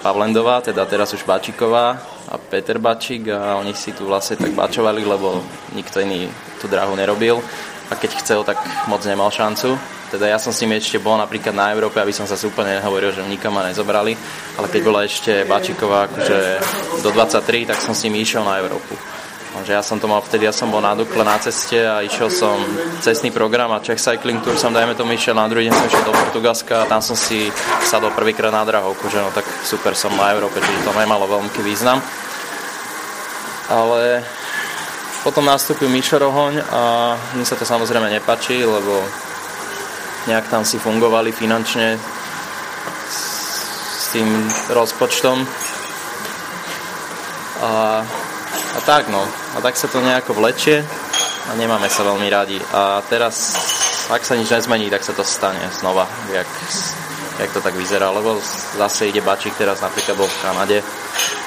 Pavlendová, 0.02 0.64
teda 0.64 0.82
teraz 0.88 1.14
už 1.14 1.22
Bačiková 1.22 2.00
a 2.28 2.36
Peter 2.36 2.76
Bačík 2.76 3.32
a 3.32 3.56
oni 3.56 3.72
si 3.72 3.96
tu 3.96 4.04
vlastne 4.04 4.36
tak 4.36 4.52
bačovali, 4.52 5.00
lebo 5.04 5.40
nikto 5.72 6.04
iný 6.04 6.28
tú 6.60 6.68
dráhu 6.68 6.92
nerobil 6.92 7.40
a 7.88 7.96
keď 7.96 8.10
chcel, 8.20 8.40
tak 8.44 8.60
moc 8.86 9.00
nemal 9.08 9.32
šancu. 9.32 9.76
Teda 10.08 10.24
ja 10.28 10.40
som 10.40 10.52
s 10.52 10.60
ním 10.64 10.76
ešte 10.76 11.00
bol 11.00 11.20
napríklad 11.20 11.52
na 11.52 11.72
Európe, 11.72 12.00
aby 12.00 12.12
som 12.16 12.24
sa 12.24 12.36
úplne 12.40 12.80
nehovoril, 12.80 13.12
že 13.12 13.24
nikam 13.28 13.52
ma 13.52 13.64
nezobrali, 13.64 14.16
ale 14.56 14.66
keď 14.68 14.80
bola 14.84 15.04
ešte 15.04 15.44
Bačíková 15.44 16.08
akože 16.08 16.38
do 17.04 17.10
23, 17.12 17.68
tak 17.68 17.78
som 17.80 17.92
s 17.92 18.04
ním 18.08 18.20
išiel 18.20 18.44
na 18.44 18.60
Európu. 18.60 19.17
Takže 19.48 19.72
ja 19.72 19.82
som 19.82 19.96
to 19.96 20.06
mal 20.06 20.20
vtedy, 20.20 20.44
ja 20.44 20.52
som 20.52 20.68
bol 20.68 20.84
na 20.84 20.92
Dukle 20.92 21.24
na 21.24 21.40
ceste 21.40 21.80
a 21.80 22.04
išiel 22.04 22.28
som 22.28 22.60
cestný 23.00 23.32
program 23.32 23.72
a 23.72 23.80
Czech 23.80 23.96
Cycling 23.96 24.44
Tour 24.44 24.60
som 24.60 24.72
dajme 24.76 24.92
tomu 24.92 25.16
išiel, 25.16 25.32
na 25.32 25.48
druhý 25.48 25.66
deň 25.66 25.74
som 25.74 25.88
išiel 25.88 26.04
do 26.04 26.14
Portugalska 26.14 26.84
a 26.84 26.88
tam 26.88 27.00
som 27.00 27.16
si 27.16 27.48
sadol 27.82 28.12
prvýkrát 28.12 28.52
na 28.52 28.62
drahovku, 28.62 29.08
že 29.08 29.24
no 29.24 29.32
tak 29.32 29.48
super 29.64 29.96
som 29.96 30.12
na 30.14 30.36
Európe, 30.36 30.60
čiže 30.60 30.84
to 30.84 30.92
nemalo 30.92 31.24
veľký 31.26 31.64
význam. 31.64 31.98
Ale 33.68 34.24
potom 35.24 35.44
nastúpil 35.44 35.90
Mišo 35.90 36.20
Rohoň 36.20 36.62
a 36.68 36.80
mi 37.34 37.44
sa 37.44 37.58
to 37.58 37.66
samozrejme 37.66 38.08
nepačí, 38.08 38.62
lebo 38.62 39.04
nejak 40.28 40.48
tam 40.48 40.62
si 40.64 40.76
fungovali 40.76 41.32
finančne 41.32 41.96
s 43.08 44.12
tým 44.12 44.28
rozpočtom. 44.72 45.44
A 47.58 48.00
a 48.76 48.80
tak 48.84 49.08
no, 49.08 49.24
a 49.56 49.58
tak 49.64 49.76
sa 49.76 49.88
to 49.88 50.04
nejako 50.04 50.36
vlečie 50.36 50.84
a 51.48 51.56
nemáme 51.56 51.88
sa 51.88 52.04
veľmi 52.04 52.28
radi. 52.28 52.60
A 52.72 53.00
teraz, 53.08 53.56
ak 54.12 54.24
sa 54.24 54.36
nič 54.36 54.52
nezmení, 54.52 54.92
tak 54.92 55.00
sa 55.00 55.16
to 55.16 55.24
stane 55.24 55.64
znova, 55.80 56.04
jak, 56.28 56.48
jak 57.40 57.50
to 57.52 57.60
tak 57.64 57.72
vyzerá, 57.72 58.12
lebo 58.12 58.36
zase 58.76 59.08
ide 59.08 59.24
Bačík 59.24 59.56
teraz 59.56 59.80
napríklad 59.80 60.16
bol 60.20 60.28
v 60.28 60.40
Kanade, 60.44 60.78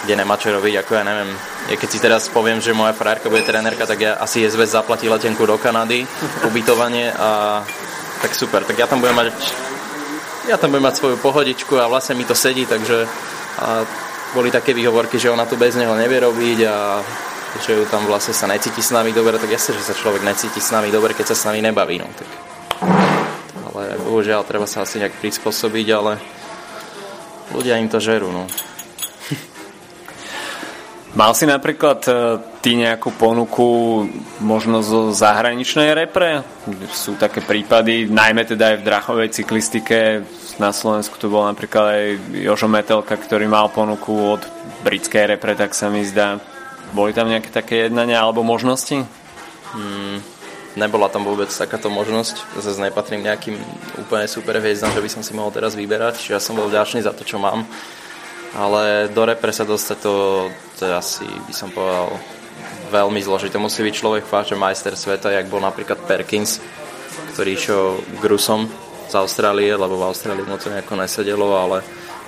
kde 0.03 0.13
nemá 0.17 0.41
čo 0.41 0.49
robiť, 0.49 0.81
ako 0.81 0.91
ja 0.97 1.03
neviem, 1.05 1.29
ja 1.69 1.75
keď 1.77 1.89
si 1.89 1.99
teraz 2.01 2.25
poviem, 2.33 2.57
že 2.57 2.73
moja 2.73 2.97
frajerka 2.97 3.29
bude 3.29 3.45
trénerka, 3.45 3.85
tak 3.85 3.99
ja 4.01 4.17
asi 4.17 4.49
zväz 4.49 4.73
zaplatí 4.73 5.05
letenku 5.05 5.45
do 5.45 5.61
Kanady, 5.61 6.09
ubytovanie 6.49 7.13
a 7.13 7.61
tak 8.25 8.33
super, 8.33 8.65
tak 8.65 8.77
ja 8.81 8.89
tam 8.89 9.01
budem 9.01 9.17
mať 9.17 9.29
ja 10.49 10.57
tam 10.57 10.73
budem 10.73 10.89
mať 10.89 10.97
svoju 10.97 11.17
pohodičku 11.21 11.77
a 11.77 11.85
vlastne 11.85 12.17
mi 12.17 12.25
to 12.25 12.33
sedí, 12.33 12.65
takže 12.65 13.05
a 13.61 13.85
boli 14.31 14.51
také 14.51 14.71
výhovorky, 14.71 15.19
že 15.19 15.31
ona 15.31 15.43
tu 15.45 15.59
bez 15.59 15.75
neho 15.75 15.91
nevie 15.95 16.23
robiť 16.23 16.59
a 16.67 17.03
že 17.59 17.75
ju 17.75 17.83
tam 17.91 18.07
vlastne 18.07 18.31
sa 18.31 18.47
necíti 18.47 18.79
s 18.79 18.95
nami 18.95 19.11
dobre, 19.11 19.35
tak 19.35 19.51
jasne, 19.51 19.75
že 19.75 19.83
sa 19.83 19.95
človek 19.95 20.23
necíti 20.23 20.63
s 20.63 20.71
nami 20.71 20.87
dobre, 20.87 21.11
keď 21.11 21.35
sa 21.35 21.35
s 21.35 21.45
nami 21.51 21.59
nebaví. 21.59 21.99
No, 21.99 22.07
tak. 22.15 22.29
Ale 23.71 23.99
bohužiaľ, 23.99 24.47
treba 24.47 24.63
sa 24.67 24.87
asi 24.87 25.03
nejak 25.03 25.19
prispôsobiť, 25.19 25.87
ale 25.91 26.19
ľudia 27.51 27.79
im 27.79 27.91
to 27.91 27.99
žerú. 27.99 28.31
No. 28.31 28.47
Mal 31.11 31.35
si 31.35 31.43
napríklad 31.43 31.99
e, 32.07 32.11
ty 32.63 32.79
nejakú 32.79 33.11
ponuku 33.11 34.07
možno 34.39 34.79
zo 34.79 35.11
zahraničnej 35.11 35.91
repre? 35.91 36.39
Sú 36.95 37.19
také 37.19 37.43
prípady, 37.43 38.07
najmä 38.07 38.47
teda 38.47 38.71
aj 38.71 38.77
v 38.79 38.87
drachovej 38.87 39.29
cyklistike, 39.35 40.23
na 40.55 40.71
Slovensku 40.71 41.19
tu 41.19 41.27
bol 41.27 41.43
napríklad 41.43 41.85
aj 41.89 42.03
Jožo 42.37 42.71
Metelka, 42.71 43.19
ktorý 43.19 43.49
mal 43.49 43.67
ponuku 43.73 44.39
od 44.39 44.41
britskej 44.87 45.35
repre, 45.35 45.57
tak 45.57 45.75
sa 45.75 45.91
mi 45.91 46.05
zdá. 46.07 46.39
Boli 46.95 47.11
tam 47.11 47.27
nejaké 47.27 47.51
také 47.51 47.87
jednania 47.87 48.23
alebo 48.23 48.45
možnosti? 48.45 49.03
Hmm, 49.75 50.23
nebola 50.75 51.11
tam 51.11 51.27
vôbec 51.27 51.51
takáto 51.51 51.91
možnosť. 51.91 52.55
Zase 52.59 52.79
nepatrím 52.83 53.23
nejakým 53.23 53.59
úplne 53.99 54.31
super 54.31 54.59
hviezdam, 54.59 54.95
že 54.95 55.03
by 55.03 55.09
som 55.11 55.23
si 55.23 55.35
mohol 55.35 55.51
teraz 55.51 55.75
vyberať, 55.75 56.19
čiže 56.23 56.35
ja 56.35 56.41
som 56.43 56.55
bol 56.55 56.71
vďačný 56.71 57.03
za 57.03 57.11
to, 57.11 57.27
čo 57.27 57.35
mám. 57.35 57.67
Ale 58.51 59.07
do 59.07 59.23
repre 59.23 59.55
sa 59.55 59.63
dostať 59.63 59.97
to, 60.03 60.15
to 60.75 60.83
asi, 60.91 61.23
by 61.23 61.53
som 61.55 61.71
povedal, 61.71 62.11
veľmi 62.91 63.23
zložité. 63.23 63.55
Musí 63.55 63.79
byť 63.79 63.95
človek 63.95 64.23
fakt, 64.27 64.51
že 64.51 64.59
majster 64.59 64.93
sveta, 64.99 65.31
jak 65.31 65.47
bol 65.47 65.63
napríklad 65.63 66.03
Perkins, 66.03 66.59
ktorý 67.31 67.49
išiel 67.55 67.83
k 68.19 68.23
Rusom 68.27 68.67
z 69.07 69.13
Austrálie, 69.15 69.71
lebo 69.71 69.95
v 69.95 70.07
Austrálii 70.11 70.43
moc 70.43 70.59
nejako 70.67 70.99
nesedelo, 70.99 71.47
ale 71.55 71.79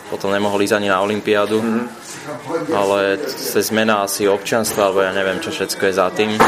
potom 0.07 0.31
nemohol 0.31 0.63
ísť 0.63 0.79
ani 0.79 0.87
na 0.87 1.03
Olympiádu. 1.03 1.59
Mm-hmm. 1.59 1.85
Ale 2.71 3.19
cez 3.27 3.67
zmena 3.67 4.07
asi 4.07 4.23
občanstva, 4.27 4.87
alebo 4.87 5.03
ja 5.03 5.11
neviem, 5.11 5.43
čo 5.43 5.51
všetko 5.51 5.91
je 5.91 5.93
za 5.93 6.07
tým. 6.15 6.39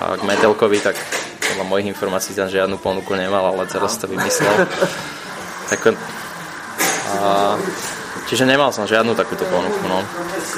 A 0.00 0.16
k 0.16 0.22
Metelkovi, 0.28 0.80
tak 0.80 0.96
to 1.40 1.56
podľa 1.56 1.66
mojich 1.68 1.88
informácií 1.88 2.36
tam 2.36 2.52
žiadnu 2.52 2.76
ponuku 2.80 3.16
nemal, 3.16 3.52
ale 3.52 3.64
si 3.64 3.98
to 4.00 4.06
vymyslel. 4.08 4.68
tak, 5.72 5.80
a, 7.16 7.56
čiže 8.28 8.44
nemal 8.44 8.74
som 8.74 8.88
žiadnu 8.88 9.14
takúto 9.16 9.46
ponuku. 9.48 9.84
No. 9.86 10.02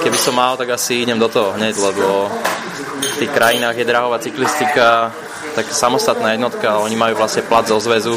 Keby 0.02 0.19
som 0.19 0.35
mal, 0.35 0.57
tak 0.57 0.75
asi 0.75 1.04
idem 1.04 1.21
do 1.21 1.28
toho 1.28 1.54
hneď, 1.54 1.76
lebo 1.78 2.33
v 3.02 3.14
tých 3.23 3.31
krajinách 3.31 3.76
je 3.78 3.88
drahová 3.88 4.19
cyklistika 4.19 5.12
tak 5.52 5.69
samostatná 5.69 6.33
jednotka, 6.33 6.81
oni 6.81 6.97
majú 6.97 7.21
vlastne 7.21 7.45
plat 7.45 7.69
zo 7.69 7.76
zväzu, 7.76 8.16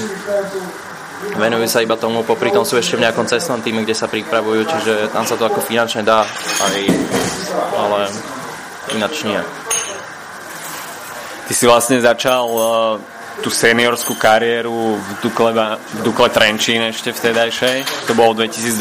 venujú 1.35 1.67
sa 1.67 1.83
iba 1.83 1.99
tomu, 1.99 2.23
popri 2.23 2.47
tom 2.51 2.63
sú 2.63 2.79
ešte 2.79 2.95
v 2.95 3.03
nejakom 3.03 3.27
cestnom 3.27 3.59
týme, 3.59 3.83
kde 3.83 3.95
sa 3.97 4.07
pripravujú, 4.07 4.63
čiže 4.63 4.93
tam 5.11 5.27
sa 5.27 5.35
to 5.35 5.43
ako 5.43 5.59
finančne 5.59 6.07
dá, 6.07 6.23
aj, 6.63 6.75
ale 7.75 7.99
ináč 8.95 9.27
nie. 9.27 9.41
Ty 11.45 11.53
si 11.53 11.65
vlastne 11.67 12.01
začal 12.01 12.45
uh, 12.49 12.97
tú 13.41 13.49
seniorskú 13.51 14.15
kariéru 14.15 14.95
v 14.99 15.09
Dukle, 15.23 15.51
v 15.51 15.99
Dukle 16.03 16.29
Trenčín 16.31 16.83
ešte 16.83 17.11
vtedajšej. 17.11 18.07
To 18.07 18.13
bolo 18.15 18.35
v 18.35 18.47
2012. 18.47 18.75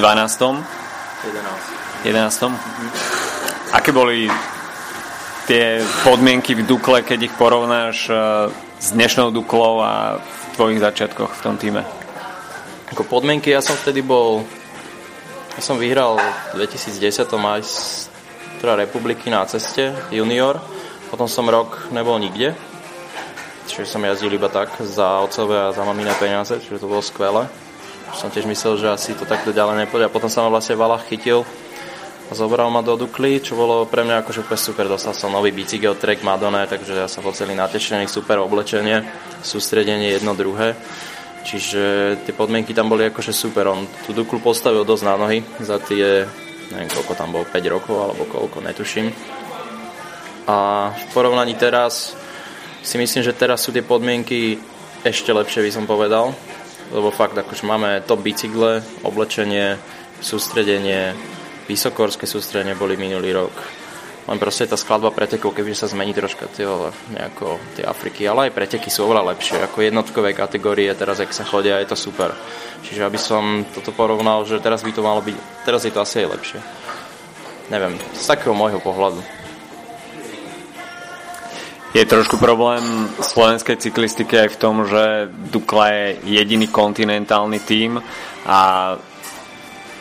11. 2.04 2.06
11. 2.06 3.74
Aké 3.74 3.90
boli 3.90 4.30
tie 5.48 5.80
podmienky 6.04 6.54
v 6.58 6.66
Dukle, 6.66 7.02
keď 7.02 7.30
ich 7.30 7.34
porovnáš 7.34 8.10
uh, 8.10 8.50
s 8.78 8.92
dnešnou 8.92 9.32
Duklou 9.34 9.80
a 9.82 10.18
v 10.18 10.42
tvojich 10.54 10.80
začiatkoch 10.82 11.30
v 11.34 11.42
tom 11.42 11.56
týme? 11.56 11.82
Ako 12.92 13.08
podmienky, 13.08 13.50
ja 13.50 13.64
som 13.64 13.74
vtedy 13.74 14.04
bol 14.04 14.44
ja 15.54 15.62
som 15.62 15.78
vyhral 15.78 16.18
v 16.54 16.66
2010 16.66 17.30
majstra 17.38 18.74
republiky 18.74 19.30
na 19.30 19.46
ceste 19.46 19.94
junior 20.10 20.58
potom 21.14 21.30
som 21.30 21.46
rok 21.46 21.94
nebol 21.94 22.18
nikde, 22.18 22.58
čiže 23.66 23.88
som 23.88 24.04
jazdil 24.04 24.32
iba 24.32 24.48
tak 24.52 24.72
za 24.82 25.20
otcové 25.24 25.68
a 25.68 25.74
za 25.74 25.82
maminé 25.84 26.12
peniaze, 26.16 26.56
čiže 26.60 26.84
to 26.84 26.90
bolo 26.90 27.04
skvelé. 27.04 27.48
Som 28.14 28.30
tiež 28.30 28.46
myslel, 28.46 28.78
že 28.78 28.94
asi 28.94 29.10
to 29.18 29.26
takto 29.26 29.50
ďalej 29.50 29.84
nepôjde. 29.86 30.06
A 30.06 30.12
potom 30.12 30.30
sa 30.30 30.46
ma 30.46 30.52
vlastne 30.52 30.78
Valach 30.78 31.02
chytil 31.10 31.42
a 32.30 32.32
zobral 32.32 32.70
ma 32.70 32.80
do 32.80 32.94
Dukly, 32.94 33.42
čo 33.42 33.58
bolo 33.58 33.84
pre 33.90 34.06
mňa 34.06 34.22
akože 34.22 34.46
úplne 34.46 34.60
super. 34.60 34.84
Dostal 34.86 35.12
som 35.18 35.34
nový 35.34 35.50
bicykel, 35.50 35.98
track 35.98 36.22
Madone, 36.22 36.64
takže 36.70 36.94
ja 36.94 37.08
som 37.10 37.26
bol 37.26 37.34
celý 37.34 37.58
natešený, 37.58 38.06
super 38.06 38.38
oblečenie, 38.38 39.02
sústredenie 39.42 40.14
jedno 40.14 40.32
druhé. 40.38 40.78
Čiže 41.44 42.16
tie 42.24 42.32
podmienky 42.32 42.72
tam 42.72 42.88
boli 42.88 43.10
akože 43.12 43.34
super. 43.34 43.68
On 43.68 43.84
tú 44.08 44.16
Duklu 44.16 44.40
postavil 44.40 44.86
dosť 44.86 45.04
na 45.04 45.14
nohy 45.20 45.44
za 45.60 45.76
tie, 45.82 46.24
neviem 46.72 46.88
koľko 46.88 47.12
tam 47.12 47.34
bolo, 47.34 47.44
5 47.44 47.60
rokov 47.68 47.96
alebo 47.98 48.24
koľko, 48.24 48.64
netuším. 48.64 49.12
A 50.48 50.88
v 50.92 51.04
porovnaní 51.12 51.56
teraz 51.56 52.16
si 52.84 53.00
myslím, 53.00 53.24
že 53.24 53.32
teraz 53.32 53.64
sú 53.64 53.72
tie 53.72 53.80
podmienky 53.80 54.60
ešte 55.00 55.32
lepšie, 55.32 55.64
by 55.64 55.72
som 55.72 55.88
povedal. 55.88 56.36
Lebo 56.92 57.08
fakt, 57.08 57.32
akože 57.32 57.64
máme 57.64 58.04
top 58.04 58.20
bicykle, 58.20 58.84
oblečenie, 59.00 59.80
sústredenie, 60.20 61.16
vysokorské 61.64 62.28
sústredenie 62.28 62.76
boli 62.76 63.00
minulý 63.00 63.32
rok. 63.32 63.56
Len 64.24 64.40
proste 64.40 64.68
tá 64.68 64.76
skladba 64.76 65.12
pretekov, 65.12 65.52
kebyže 65.52 65.84
sa 65.84 65.92
zmení 65.92 66.16
troška 66.16 66.48
tie, 66.52 66.64
nejako, 67.12 67.60
tie 67.76 67.84
Afriky, 67.84 68.24
ale 68.24 68.48
aj 68.48 68.56
preteky 68.56 68.88
sú 68.88 69.04
oveľa 69.04 69.36
lepšie. 69.36 69.60
Ako 69.64 69.84
jednotkové 69.84 70.32
kategórie, 70.32 70.88
teraz 70.96 71.20
ak 71.20 71.32
sa 71.32 71.44
chodia, 71.44 71.80
je 71.80 71.92
to 71.92 71.96
super. 71.96 72.32
Čiže 72.84 73.04
aby 73.04 73.20
som 73.20 73.64
toto 73.72 73.92
porovnal, 73.92 74.44
že 74.48 74.60
teraz 74.64 74.80
by 74.80 74.92
to 74.96 75.04
malo 75.04 75.20
byť, 75.20 75.36
teraz 75.68 75.84
je 75.84 75.92
to 75.92 76.00
asi 76.00 76.24
aj 76.24 76.40
lepšie. 76.40 76.60
Neviem, 77.68 77.96
z 78.16 78.24
takého 78.24 78.56
môjho 78.56 78.80
pohľadu 78.80 79.43
je 81.94 82.02
trošku 82.02 82.42
problém 82.42 82.82
slovenskej 83.22 83.78
cyklistiky 83.78 84.34
aj 84.34 84.48
v 84.58 84.60
tom, 84.60 84.82
že 84.82 85.30
Dukla 85.30 85.94
je 85.94 86.06
jediný 86.26 86.66
kontinentálny 86.66 87.62
tím 87.62 88.02
a 88.42 88.58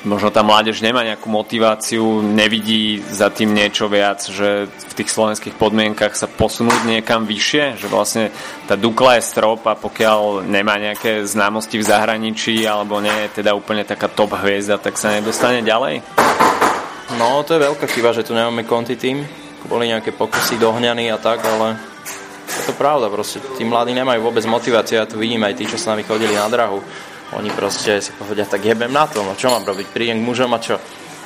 možno 0.02 0.34
tá 0.34 0.42
mládež 0.42 0.82
nemá 0.82 1.06
nejakú 1.06 1.30
motiváciu, 1.30 2.26
nevidí 2.26 2.98
za 3.14 3.30
tým 3.30 3.54
niečo 3.54 3.86
viac, 3.88 4.26
že 4.26 4.66
v 4.66 4.94
tých 4.98 5.14
slovenských 5.14 5.54
podmienkach 5.54 6.18
sa 6.18 6.26
posunúť 6.26 6.82
niekam 6.90 7.30
vyššie, 7.30 7.78
že 7.78 7.88
vlastne 7.88 8.34
tá 8.66 8.74
Dukla 8.74 9.22
je 9.22 9.30
strop 9.30 9.62
a 9.70 9.78
pokiaľ 9.78 10.50
nemá 10.50 10.82
nejaké 10.82 11.22
známosti 11.30 11.78
v 11.78 11.88
zahraničí 11.88 12.66
alebo 12.66 12.98
nie 13.06 13.30
je 13.30 13.46
teda 13.46 13.54
úplne 13.54 13.86
taká 13.86 14.10
top 14.10 14.34
hviezda, 14.42 14.82
tak 14.82 14.98
sa 14.98 15.14
nedostane 15.14 15.62
ďalej? 15.62 16.02
No, 17.22 17.46
to 17.46 17.54
je 17.54 17.70
veľká 17.70 17.86
chyba, 17.86 18.18
že 18.18 18.26
tu 18.26 18.34
nemáme 18.34 18.66
konti 18.66 18.98
tým 18.98 19.43
boli 19.68 19.92
nejaké 19.92 20.12
pokusy 20.12 20.60
dohňaní 20.60 21.12
a 21.12 21.18
tak, 21.18 21.44
ale 21.44 21.80
je 22.44 22.64
to 22.68 22.74
pravda, 22.76 23.10
proste 23.10 23.40
tí 23.56 23.64
mladí 23.64 23.96
nemajú 23.96 24.20
vôbec 24.24 24.44
motiváciu, 24.46 25.00
ja 25.02 25.10
tu 25.10 25.18
vidím 25.18 25.42
aj 25.44 25.56
tí, 25.58 25.64
čo 25.66 25.80
s 25.80 25.88
nami 25.88 26.04
chodili 26.04 26.36
na 26.36 26.48
drahu. 26.52 26.84
Oni 27.34 27.50
proste 27.50 27.98
si 27.98 28.14
povedia, 28.14 28.46
tak 28.46 28.62
jebem 28.62 28.94
na 28.94 29.10
to, 29.10 29.26
no 29.26 29.34
čo 29.34 29.50
mám 29.50 29.66
robiť, 29.66 29.90
prídem 29.90 30.22
k 30.22 30.28
mužom 30.28 30.54
a 30.54 30.60
čo? 30.62 30.78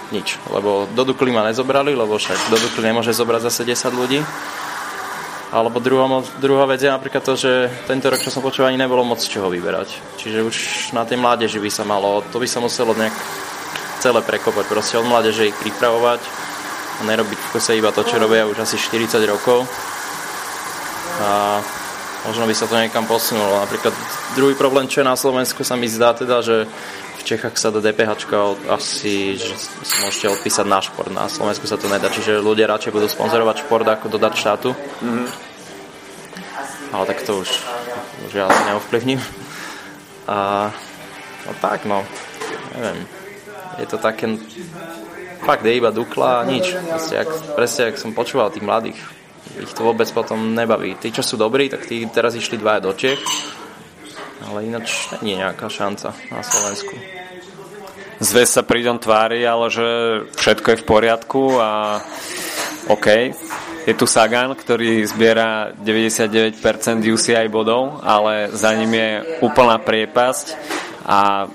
Nič, 0.07 0.39
lebo 0.47 0.87
do 0.95 1.03
Dukly 1.03 1.35
ma 1.35 1.43
nezobrali, 1.43 1.91
lebo 1.91 2.15
však 2.15 2.47
do 2.47 2.55
Dukly 2.55 2.95
nemôže 2.95 3.11
zobrať 3.11 3.51
zase 3.51 3.67
10 3.67 3.91
ľudí. 3.91 4.23
Alebo 5.47 5.79
druhá, 5.79 6.07
druhá 6.43 6.67
vec 6.67 6.83
je 6.83 6.91
napríklad 6.91 7.23
to, 7.23 7.39
že 7.39 7.71
tento 7.87 8.11
rok, 8.11 8.19
čo 8.19 8.31
som 8.31 8.43
počul, 8.43 8.67
ani 8.67 8.79
nebolo 8.79 9.03
moc 9.03 9.19
čoho 9.19 9.47
vyberať. 9.47 10.19
Čiže 10.19 10.43
už 10.43 10.55
na 10.91 11.07
tej 11.07 11.19
mládeži 11.19 11.59
by 11.59 11.71
sa 11.71 11.83
malo, 11.87 12.23
to 12.31 12.39
by 12.39 12.47
sa 12.47 12.59
muselo 12.59 12.91
nejak 12.95 13.15
celé 13.99 14.19
prekopať, 14.23 14.65
proste 14.67 14.95
od 14.99 15.07
mládeže 15.07 15.51
ich 15.51 15.57
pripravovať, 15.59 16.19
a 16.97 17.01
nerobiť 17.05 17.37
v 17.37 17.51
kose 17.53 17.77
iba 17.77 17.93
to, 17.93 18.01
čo 18.01 18.17
robia 18.17 18.49
už 18.49 18.57
asi 18.65 18.77
40 18.81 19.21
rokov. 19.29 19.69
A 21.21 21.61
možno 22.25 22.49
by 22.49 22.53
sa 22.53 22.65
to 22.65 22.77
niekam 22.77 23.05
posunulo. 23.05 23.61
Napríklad 23.61 23.93
druhý 24.33 24.53
problém, 24.57 24.89
čo 24.89 25.01
je 25.01 25.09
na 25.09 25.17
Slovensku, 25.17 25.61
sa 25.61 25.77
mi 25.77 25.85
zdá 25.89 26.13
teda, 26.17 26.41
že 26.41 26.65
v 27.17 27.21
Čechách 27.23 27.59
sa 27.59 27.69
do 27.73 27.83
DPH 27.83 28.23
asi 28.71 29.35
že 29.35 29.53
si 29.83 29.95
môžete 30.01 30.31
odpísať 30.31 30.65
na 30.65 30.79
šport. 30.81 31.11
Na 31.11 31.27
Slovensku 31.29 31.67
sa 31.69 31.77
to 31.77 31.91
nedá, 31.91 32.09
čiže 32.09 32.41
ľudia 32.41 32.69
radšej 32.69 32.93
budú 32.93 33.07
sponzorovať 33.09 33.67
šport 33.67 33.85
ako 33.85 34.09
dodať 34.09 34.33
štátu. 34.37 34.69
Mm-hmm. 34.73 35.27
Ale 36.95 37.03
tak 37.03 37.19
to 37.27 37.43
už, 37.43 37.49
už 38.27 38.31
ja 38.31 38.47
asi 38.47 38.61
neovplyvním. 38.71 39.19
A 40.27 40.69
no 41.47 41.51
tak 41.59 41.83
no, 41.83 42.03
neviem. 42.75 43.07
Je 43.77 43.85
to 43.85 44.01
také 44.01 44.25
fakt 45.47 45.63
je 45.63 45.79
iba 45.79 45.95
Dukla 45.95 46.43
a 46.43 46.47
nič. 46.47 46.75
Presne, 46.75 47.23
ak, 47.23 47.29
presne 47.55 47.83
ak 47.87 47.95
som 47.95 48.11
počúval 48.11 48.51
tých 48.51 48.67
mladých, 48.67 48.99
ich 49.55 49.71
to 49.71 49.87
vôbec 49.87 50.11
potom 50.11 50.51
nebaví. 50.51 50.99
Tí, 50.99 51.15
čo 51.15 51.23
sú 51.23 51.39
dobrí, 51.39 51.71
tak 51.71 51.87
tí 51.87 52.03
teraz 52.11 52.35
išli 52.35 52.59
dvaja 52.59 52.83
do 52.83 52.91
Čech, 52.91 53.23
ale 54.43 54.67
ináč 54.67 55.07
nie 55.23 55.39
je 55.39 55.41
nejaká 55.47 55.71
šanca 55.71 56.11
na 56.27 56.43
Slovensku. 56.43 56.93
Zväz 58.19 58.59
sa 58.59 58.67
pridom 58.67 58.99
tvári, 58.99 59.47
ale 59.47 59.71
že 59.71 59.87
všetko 60.35 60.67
je 60.67 60.81
v 60.83 60.85
poriadku 60.89 61.41
a 61.63 62.01
OK. 62.91 63.07
Je 63.87 63.93
tu 63.95 64.03
Sagan, 64.03 64.51
ktorý 64.51 65.07
zbiera 65.07 65.71
99% 65.79 66.59
UCI 67.07 67.47
bodov, 67.47 68.03
ale 68.03 68.51
za 68.51 68.75
ním 68.75 68.91
je 68.99 69.09
úplná 69.47 69.79
priepasť 69.79 70.59
a 71.07 71.47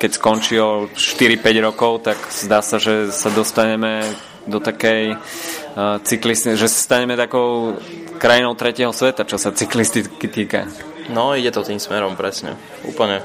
keď 0.00 0.10
skončí 0.16 0.56
o 0.56 0.88
4-5 0.96 1.60
rokov, 1.60 2.08
tak 2.08 2.16
zdá 2.32 2.64
sa, 2.64 2.80
že 2.80 3.12
sa 3.12 3.28
dostaneme 3.28 4.08
do 4.48 4.56
takej 4.56 5.12
uh, 5.12 6.00
cyklistiky, 6.00 6.56
že 6.56 6.72
sa 6.72 6.78
staneme 6.88 7.20
takou 7.20 7.76
krajinou 8.16 8.56
tretieho 8.56 8.96
sveta, 8.96 9.28
čo 9.28 9.36
sa 9.36 9.52
cyklistiky 9.52 10.26
týka. 10.32 10.64
No, 11.12 11.36
ide 11.36 11.52
to 11.52 11.60
tým 11.60 11.76
smerom, 11.76 12.16
presne. 12.16 12.56
Úplne. 12.88 13.20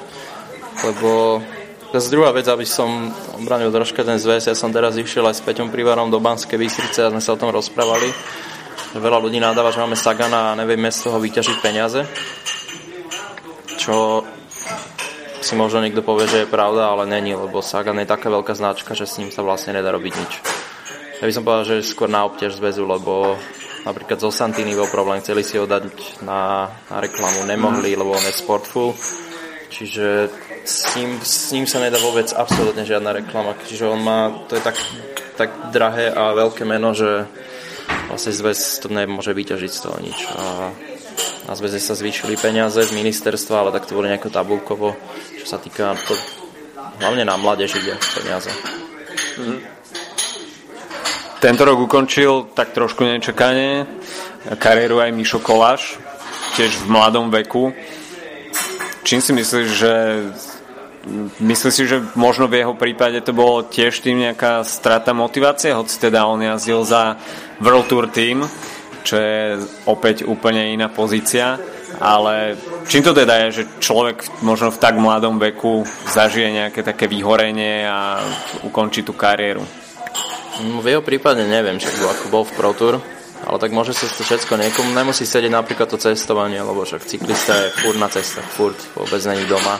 Lebo 0.83 1.39
zase 1.95 2.11
druhá 2.11 2.35
vec, 2.35 2.43
aby 2.51 2.67
som 2.67 3.15
obranil 3.39 3.71
troška 3.71 4.03
ten 4.03 4.19
zväz, 4.19 4.51
ja 4.51 4.55
som 4.57 4.75
teraz 4.75 4.99
išiel 4.99 5.23
aj 5.31 5.39
s 5.39 5.45
Peťom 5.47 5.71
Privarom 5.71 6.11
do 6.11 6.19
Banskej 6.19 6.59
Bystrice 6.59 7.07
a 7.07 7.11
sme 7.13 7.23
sa 7.23 7.33
o 7.33 7.39
tom 7.39 7.55
rozprávali. 7.55 8.11
Veľa 8.95 9.23
ľudí 9.23 9.39
nadáva, 9.39 9.71
že 9.71 9.79
máme 9.79 9.95
Sagana 9.95 10.51
a 10.51 10.57
nevieme 10.59 10.91
z 10.91 11.07
toho 11.07 11.19
vyťažiť 11.23 11.57
peniaze. 11.63 12.03
Čo 13.79 14.23
si 15.45 15.53
možno 15.53 15.85
niekto 15.85 16.01
povie, 16.01 16.25
že 16.25 16.41
je 16.43 16.49
pravda, 16.49 16.89
ale 16.89 17.05
není, 17.05 17.37
lebo 17.37 17.61
Sagan 17.61 18.01
je 18.01 18.09
taká 18.09 18.33
veľká 18.33 18.57
značka, 18.57 18.97
že 18.97 19.05
s 19.05 19.21
ním 19.21 19.29
sa 19.29 19.45
vlastne 19.45 19.77
nedá 19.77 19.93
robiť 19.93 20.13
nič. 20.17 20.33
Ja 21.21 21.29
by 21.29 21.33
som 21.37 21.45
povedal, 21.45 21.65
že 21.69 21.85
skôr 21.85 22.09
na 22.09 22.25
obťaž 22.25 22.57
zväzu, 22.57 22.81
lebo 22.89 23.37
napríklad 23.85 24.17
zo 24.17 24.33
Santini 24.33 24.73
bol 24.73 24.89
problém, 24.89 25.21
chceli 25.21 25.45
si 25.45 25.61
ho 25.61 25.69
dať 25.69 25.85
na, 26.25 26.73
na 26.89 26.97
reklamu, 26.97 27.45
nemohli, 27.45 27.93
lebo 27.93 28.17
on 28.17 28.25
je 28.25 28.33
sportful, 28.33 28.97
čiže 29.69 30.33
s 30.65 30.97
ním, 30.97 31.21
s 31.21 31.53
ním 31.53 31.69
sa 31.69 31.77
nedá 31.77 32.01
vôbec 32.01 32.25
absolútne 32.33 32.81
žiadna 32.81 33.13
reklama, 33.13 33.53
čiže 33.69 33.85
on 33.85 34.01
má, 34.01 34.33
to 34.49 34.57
je 34.57 34.65
tak, 34.65 34.81
tak 35.37 35.49
drahé 35.69 36.09
a 36.09 36.33
veľké 36.33 36.65
meno, 36.65 36.97
že 36.97 37.29
vlastne 38.09 38.33
zväz 38.33 38.81
to 38.81 38.89
nemôže 38.89 39.29
vyťažiť 39.29 39.71
z 39.71 39.81
toho 39.85 39.97
nič. 40.01 40.19
A 40.33 40.73
na 41.45 41.53
zväze 41.53 41.77
sa 41.77 41.93
zvýšili 41.93 42.37
peniaze 42.37 42.81
z 42.81 42.91
ministerstva, 42.91 43.55
ale 43.61 43.73
tak 43.73 43.85
to 43.85 43.93
bolo 43.93 44.09
nejako 44.09 44.33
tabulkovo, 44.33 44.97
čo 45.37 45.45
sa 45.45 45.61
týka 45.61 45.93
to, 45.93 46.13
hlavne 46.99 47.25
na 47.25 47.37
mládež 47.37 47.77
ide 47.77 47.93
peniaze. 48.17 48.49
Mm-hmm. 49.37 49.59
Tento 51.39 51.61
rok 51.61 51.77
ukončil 51.85 52.49
tak 52.57 52.73
trošku 52.73 53.05
nečakane 53.05 53.85
kariéru 54.57 55.01
aj 55.01 55.13
Mišo 55.13 55.37
Koláš, 55.41 56.01
tiež 56.57 56.73
v 56.81 56.89
mladom 56.89 57.29
veku. 57.29 57.69
Čím 59.05 59.21
si 59.21 59.31
myslíš, 59.33 59.67
že 59.69 59.93
Myslíš 61.37 61.73
si, 61.73 61.85
že 61.85 62.01
možno 62.17 62.49
v 62.49 62.65
jeho 62.65 62.73
prípade 62.73 63.21
to 63.21 63.29
bolo 63.29 63.61
tiež 63.61 64.01
tým 64.01 64.25
nejaká 64.25 64.65
strata 64.65 65.13
motivácie, 65.13 65.69
hoci 65.69 66.01
teda 66.01 66.25
on 66.25 66.41
jazdil 66.41 66.81
za 66.81 67.21
World 67.61 67.85
Tour 67.85 68.09
Team, 68.09 68.41
čo 69.05 69.15
je 69.21 69.61
opäť 69.85 70.25
úplne 70.25 70.73
iná 70.73 70.89
pozícia, 70.89 71.61
ale 72.01 72.57
čím 72.89 73.05
to 73.05 73.13
teda 73.13 73.47
je, 73.47 73.61
že 73.61 73.63
človek 73.77 74.41
možno 74.41 74.73
v 74.73 74.81
tak 74.81 74.97
mladom 74.97 75.37
veku 75.37 75.85
zažije 76.09 76.49
nejaké 76.49 76.81
také 76.81 77.05
vyhorenie 77.05 77.85
a 77.85 78.25
ukončí 78.65 79.05
tú 79.05 79.13
kariéru? 79.13 79.61
No, 80.65 80.81
v 80.81 80.97
jeho 80.97 81.03
prípade 81.05 81.45
neviem, 81.45 81.77
bol, 81.77 82.09
ako 82.09 82.25
bol 82.33 82.43
v 82.43 82.53
Pro 82.57 82.73
ale 83.45 83.61
tak 83.61 83.75
môže 83.75 83.93
sa 83.93 84.09
to 84.09 84.25
všetko 84.25 84.57
niekomu, 84.57 84.89
nemusí 84.95 85.27
sedieť 85.27 85.53
napríklad 85.53 85.85
to 85.85 86.01
cestovanie, 86.01 86.57
lebo 86.57 86.81
však 86.81 87.05
cyklista 87.05 87.53
je 87.53 87.77
furt 87.77 87.99
na 88.01 88.09
cestách, 88.09 88.47
furt 88.47 88.79
vôbec 88.97 89.21
není 89.29 89.45
doma 89.45 89.77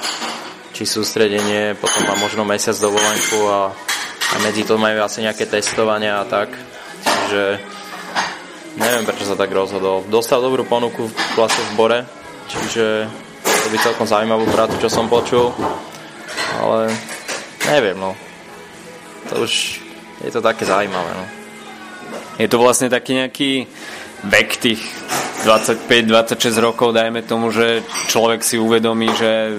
či 0.75 0.83
sústredenie, 0.85 1.73
potom 1.79 2.03
má 2.03 2.19
možno 2.19 2.43
mesiac 2.43 2.75
dovolenku 2.75 3.47
a, 3.47 3.71
a 4.05 4.35
medzi 4.43 4.67
to 4.67 4.75
majú 4.75 5.01
asi 5.01 5.23
nejaké 5.23 5.47
testovania 5.47 6.19
a 6.19 6.27
tak. 6.27 6.51
Čiže 6.99 7.43
neviem, 8.75 9.03
prečo 9.07 9.27
sa 9.27 9.39
tak 9.39 9.51
rozhodol. 9.51 10.03
Dostal 10.07 10.43
dobrú 10.43 10.67
ponuku 10.67 11.07
vlastne 11.35 11.63
v 11.69 11.75
Bore, 11.75 11.99
čiže 12.51 13.07
to 13.43 13.67
by 13.71 13.77
celkom 13.81 14.07
zaujímavú 14.07 14.45
prácu, 14.51 14.75
čo 14.77 14.89
som 14.91 15.09
počul. 15.09 15.55
Ale 16.61 16.91
neviem, 17.71 17.97
no. 17.97 18.13
To 19.33 19.43
už 19.43 19.81
je 20.21 20.31
to 20.31 20.39
také 20.39 20.63
zaujímavé, 20.67 21.11
no. 21.17 21.25
Je 22.35 22.47
to 22.51 22.59
vlastne 22.59 22.91
taký 22.91 23.25
nejaký 23.25 23.51
vek 24.27 24.49
tých 24.59 24.81
25-26 25.45 26.41
rokov, 26.57 26.91
dajme 26.91 27.21
tomu, 27.23 27.53
že 27.53 27.85
človek 28.09 28.41
si 28.41 28.57
uvedomí, 28.57 29.13
že 29.13 29.55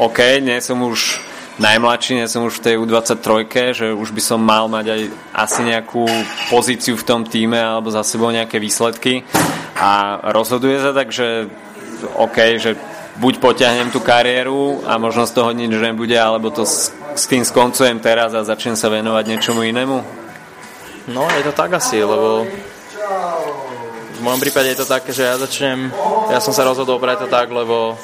OK, 0.00 0.40
nie 0.40 0.56
som 0.64 0.80
už 0.82 1.20
najmladší, 1.58 2.22
nie 2.22 2.30
som 2.30 2.46
už 2.46 2.62
v 2.62 2.64
tej 2.64 2.74
U23, 2.78 3.52
že 3.74 3.86
už 3.90 4.14
by 4.14 4.22
som 4.22 4.40
mal 4.40 4.70
mať 4.70 4.86
aj 4.94 5.00
asi 5.34 5.60
nejakú 5.66 6.06
pozíciu 6.48 6.94
v 6.94 7.06
tom 7.06 7.26
týme 7.26 7.58
alebo 7.58 7.90
za 7.90 8.06
sebou 8.06 8.30
nejaké 8.30 8.62
výsledky 8.62 9.26
a 9.74 10.22
rozhoduje 10.30 10.78
sa 10.78 10.94
tak, 10.94 11.10
že 11.10 11.50
OK, 12.14 12.38
že 12.62 12.78
buď 13.18 13.42
potiahnem 13.42 13.90
tú 13.90 13.98
kariéru 13.98 14.86
a 14.86 14.94
možno 15.02 15.26
z 15.26 15.34
toho 15.34 15.50
nič 15.50 15.74
nebude, 15.74 16.14
alebo 16.14 16.54
to 16.54 16.62
s, 16.62 16.94
s 17.18 17.26
tým 17.26 17.42
skoncujem 17.42 17.98
teraz 17.98 18.30
a 18.34 18.46
začnem 18.46 18.78
sa 18.78 18.86
venovať 18.86 19.24
niečomu 19.26 19.66
inému? 19.66 19.98
No, 21.10 21.26
je 21.34 21.42
to 21.42 21.52
tak 21.56 21.74
asi, 21.74 21.98
lebo 21.98 22.46
v 24.18 24.20
mojom 24.22 24.40
prípade 24.42 24.70
je 24.70 24.78
to 24.78 24.86
také, 24.86 25.10
že 25.10 25.26
ja 25.26 25.34
začnem, 25.34 25.90
ja 26.30 26.38
som 26.38 26.54
sa 26.54 26.62
rozhodol 26.62 27.02
preto 27.02 27.26
tak, 27.26 27.50
lebo 27.50 27.98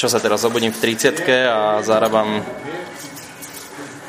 čo 0.00 0.08
sa 0.08 0.16
teraz 0.16 0.40
zobudím 0.40 0.72
v 0.72 0.96
30 0.96 1.28
a 1.44 1.84
zarábam 1.84 2.40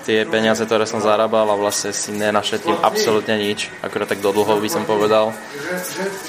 tie 0.08 0.24
peniaze, 0.24 0.64
ktoré 0.64 0.88
som 0.88 1.04
zarábal 1.04 1.46
a 1.52 1.60
vlastne 1.60 1.92
si 1.92 2.16
nenašetlím 2.16 2.80
absolútne 2.80 3.36
nič, 3.36 3.68
akorát 3.84 4.08
tak 4.08 4.24
do 4.24 4.32
dlhov 4.32 4.64
by 4.64 4.70
som 4.72 4.88
povedal. 4.88 5.36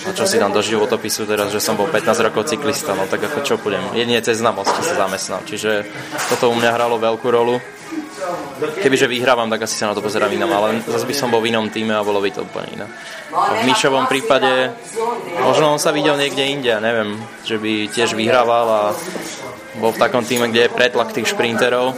A 0.05 0.11
čo 0.13 0.27
si 0.27 0.43
dám 0.43 0.51
do 0.51 0.61
životopisu 0.61 1.31
teraz, 1.31 1.55
že 1.55 1.63
som 1.63 1.79
bol 1.79 1.87
15 1.89 2.27
rokov 2.27 2.51
cyklista, 2.51 2.99
no 2.99 3.07
tak 3.07 3.23
ako 3.23 3.39
čo 3.47 3.55
budem. 3.57 3.81
Jedine 3.95 4.19
cez 4.19 4.43
znamosť 4.43 4.83
sa 4.83 5.07
zamestnal, 5.07 5.41
čiže 5.47 5.87
toto 6.27 6.51
u 6.51 6.55
mňa 6.59 6.71
hralo 6.75 6.99
veľkú 6.99 7.29
rolu. 7.31 7.63
Kebyže 8.79 9.11
vyhrávam, 9.11 9.51
tak 9.51 9.67
asi 9.67 9.75
sa 9.75 9.91
na 9.91 9.97
to 9.99 10.05
pozerám 10.05 10.31
inám, 10.31 10.53
ale 10.55 10.69
zase 10.87 11.07
by 11.07 11.15
som 11.17 11.31
bol 11.35 11.43
v 11.43 11.51
inom 11.51 11.67
týme 11.67 11.91
a 11.91 12.07
bolo 12.07 12.23
by 12.23 12.31
to 12.31 12.47
úplne 12.47 12.69
iné. 12.79 12.87
V 13.33 13.61
Mišovom 13.67 14.07
prípade 14.07 14.71
možno 15.43 15.75
on 15.75 15.81
sa 15.83 15.91
videl 15.91 16.15
niekde 16.15 16.47
inde, 16.47 16.73
neviem, 16.79 17.19
že 17.43 17.59
by 17.59 17.91
tiež 17.91 18.15
vyhrával 18.15 18.67
a 18.69 18.83
bol 19.77 19.93
v 19.93 20.01
takom 20.01 20.25
týme, 20.25 20.49
kde 20.53 20.69
je 20.69 20.75
pretlak 20.75 21.17
tých 21.17 21.33
šprinterov 21.33 21.97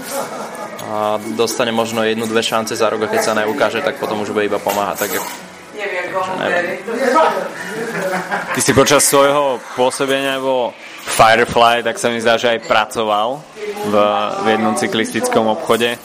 a 0.84 1.18
dostane 1.34 1.72
možno 1.72 2.04
jednu, 2.04 2.28
dve 2.28 2.44
šance 2.44 2.76
za 2.76 2.86
rok 2.86 3.08
a 3.08 3.10
keď 3.10 3.20
sa 3.24 3.34
neukáže, 3.34 3.82
tak 3.82 3.98
potom 3.98 4.22
už 4.22 4.30
bude 4.30 4.46
iba 4.46 4.62
pomáhať. 4.62 5.08
Tak. 5.08 5.10
Ty 8.54 8.60
si 8.62 8.72
počas 8.76 9.02
svojho 9.02 9.58
pôsobenia 9.74 10.38
vo 10.38 10.70
Firefly, 11.04 11.82
tak 11.82 11.98
sa 11.98 12.08
mi 12.14 12.22
zdá, 12.22 12.38
že 12.38 12.54
aj 12.54 12.70
pracoval 12.70 13.42
v, 13.90 13.94
v 14.40 14.46
jednom 14.54 14.74
cyklistickom 14.78 15.50
obchode. 15.50 15.98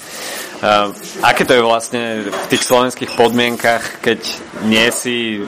Uh, 0.59 0.91
aké 1.23 1.47
to 1.47 1.55
je 1.55 1.63
vlastne 1.63 2.27
v 2.27 2.47
tých 2.51 2.67
slovenských 2.67 3.15
podmienkach, 3.15 4.03
keď 4.03 4.19
nie 4.67 4.91
si, 4.91 5.39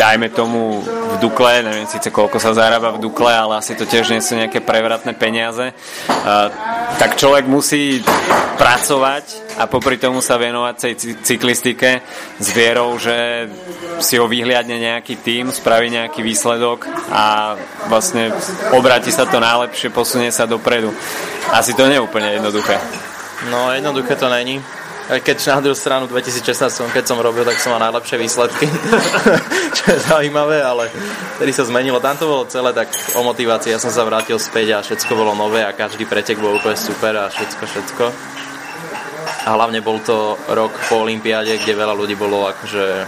dajme 0.00 0.32
tomu, 0.32 0.80
v 0.80 1.14
Dukle, 1.20 1.60
neviem 1.60 1.84
síce 1.84 2.08
koľko 2.08 2.40
sa 2.40 2.56
zarába 2.56 2.96
v 2.96 3.04
Dukle, 3.04 3.28
ale 3.28 3.60
asi 3.60 3.76
to 3.76 3.84
tiež 3.84 4.16
nie 4.16 4.24
sú 4.24 4.40
nejaké 4.40 4.64
prevratné 4.64 5.12
peniaze, 5.20 5.68
uh, 5.68 6.48
tak 6.96 7.20
človek 7.20 7.44
musí 7.44 8.00
pracovať 8.56 9.58
a 9.60 9.68
popri 9.68 10.00
tomu 10.00 10.24
sa 10.24 10.40
venovať 10.40 10.74
tej 10.80 10.94
cyklistike 11.20 12.00
s 12.40 12.48
vierou, 12.56 12.96
že 12.96 13.46
si 14.00 14.16
ho 14.16 14.24
vyhliadne 14.24 14.80
nejaký 14.80 15.20
tým, 15.20 15.52
spraví 15.52 15.92
nejaký 15.92 16.24
výsledok 16.24 16.88
a 17.12 17.52
vlastne 17.92 18.32
obráti 18.72 19.12
sa 19.12 19.28
to 19.28 19.44
najlepšie, 19.44 19.92
posunie 19.92 20.32
sa 20.32 20.48
dopredu. 20.48 20.88
Asi 21.52 21.76
to 21.76 21.84
nie 21.84 22.00
je 22.00 22.06
úplne 22.08 22.32
jednoduché. 22.40 22.80
No 23.50 23.72
jednoduché 23.72 24.16
to 24.16 24.28
není. 24.28 24.64
Keď 25.04 25.36
na 25.52 25.60
druhú 25.60 25.76
stranu 25.76 26.08
2016, 26.08 26.80
keď 26.88 27.04
som 27.04 27.20
robil, 27.20 27.44
tak 27.44 27.60
som 27.60 27.76
mal 27.76 27.92
najlepšie 27.92 28.16
výsledky, 28.16 28.64
čo 29.76 29.84
je 29.92 29.98
zaujímavé, 30.00 30.64
ale 30.64 30.88
vtedy 31.36 31.52
sa 31.52 31.68
zmenilo. 31.68 32.00
Tam 32.00 32.16
to 32.16 32.24
bolo 32.24 32.48
celé 32.48 32.72
tak 32.72 32.88
o 33.12 33.20
motivácii. 33.20 33.76
Ja 33.76 33.76
som 33.76 33.92
sa 33.92 34.00
vrátil 34.08 34.40
späť 34.40 34.72
a 34.72 34.80
všetko 34.80 35.12
bolo 35.12 35.36
nové 35.36 35.60
a 35.60 35.76
každý 35.76 36.08
pretek 36.08 36.40
bol 36.40 36.56
úplne 36.56 36.80
super 36.80 37.12
a 37.20 37.28
všetko, 37.28 37.62
všetko. 37.68 38.04
A 39.44 39.48
hlavne 39.60 39.84
bol 39.84 40.00
to 40.00 40.40
rok 40.48 40.72
po 40.88 41.04
Olympiáde, 41.04 41.60
kde 41.60 41.76
veľa 41.76 41.92
ľudí 41.92 42.16
bolo 42.16 42.48
akože 42.48 43.04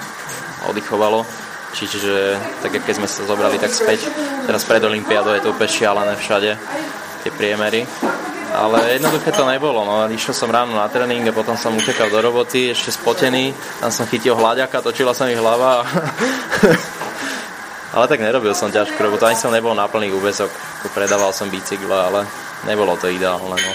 oddychovalo. 0.69 1.25
Čiže 1.73 2.37
tak 2.61 2.77
keď 2.77 2.93
sme 2.93 3.09
sa 3.09 3.25
zobrali 3.25 3.57
tak 3.57 3.73
späť, 3.73 4.05
teraz 4.45 4.69
pred 4.69 4.85
Olympiádou 4.85 5.33
je 5.33 5.49
to 5.49 5.57
úplne 5.57 5.73
šialené 5.73 6.13
všade, 6.21 6.61
tie 7.25 7.33
priemery 7.33 7.89
ale 8.57 8.97
jednoduché 8.97 9.33
to 9.37 9.45
nebolo. 9.45 9.85
No. 9.85 10.09
Išiel 10.09 10.33
som 10.33 10.49
ráno 10.49 10.73
na 10.73 10.89
tréning 10.89 11.29
a 11.29 11.37
potom 11.37 11.61
som 11.61 11.77
utekal 11.77 12.09
do 12.09 12.25
roboty, 12.25 12.73
ešte 12.73 12.97
spotený, 12.97 13.53
tam 13.85 13.93
som 13.93 14.09
chytil 14.09 14.33
hľaďaka, 14.33 14.81
točila 14.81 15.13
sa 15.13 15.29
mi 15.29 15.37
hlava. 15.37 15.85
ale 17.97 18.05
tak 18.09 18.25
nerobil 18.25 18.57
som 18.57 18.73
ťažkú 18.73 18.97
robotu, 18.97 19.29
ani 19.29 19.37
som 19.37 19.53
nebol 19.53 19.77
na 19.77 19.85
plný 19.85 20.09
úvezok, 20.17 20.49
predával 20.97 21.37
som 21.37 21.53
bicykle, 21.53 21.93
ale 21.93 22.25
nebolo 22.65 22.97
to 22.97 23.13
ideálne. 23.13 23.61
No. 23.61 23.73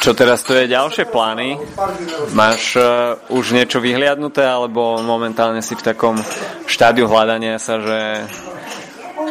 Čo 0.00 0.16
teraz 0.16 0.40
to 0.48 0.56
je 0.56 0.64
ďalšie 0.64 1.12
plány? 1.12 1.60
Máš 2.32 2.72
uh, 2.80 3.20
už 3.28 3.52
niečo 3.52 3.84
vyhliadnuté 3.84 4.40
alebo 4.40 4.96
momentálne 5.04 5.60
si 5.60 5.76
v 5.76 5.92
takom 5.92 6.16
štádiu 6.64 7.04
hľadania 7.04 7.60
sa, 7.60 7.76
že 7.76 8.24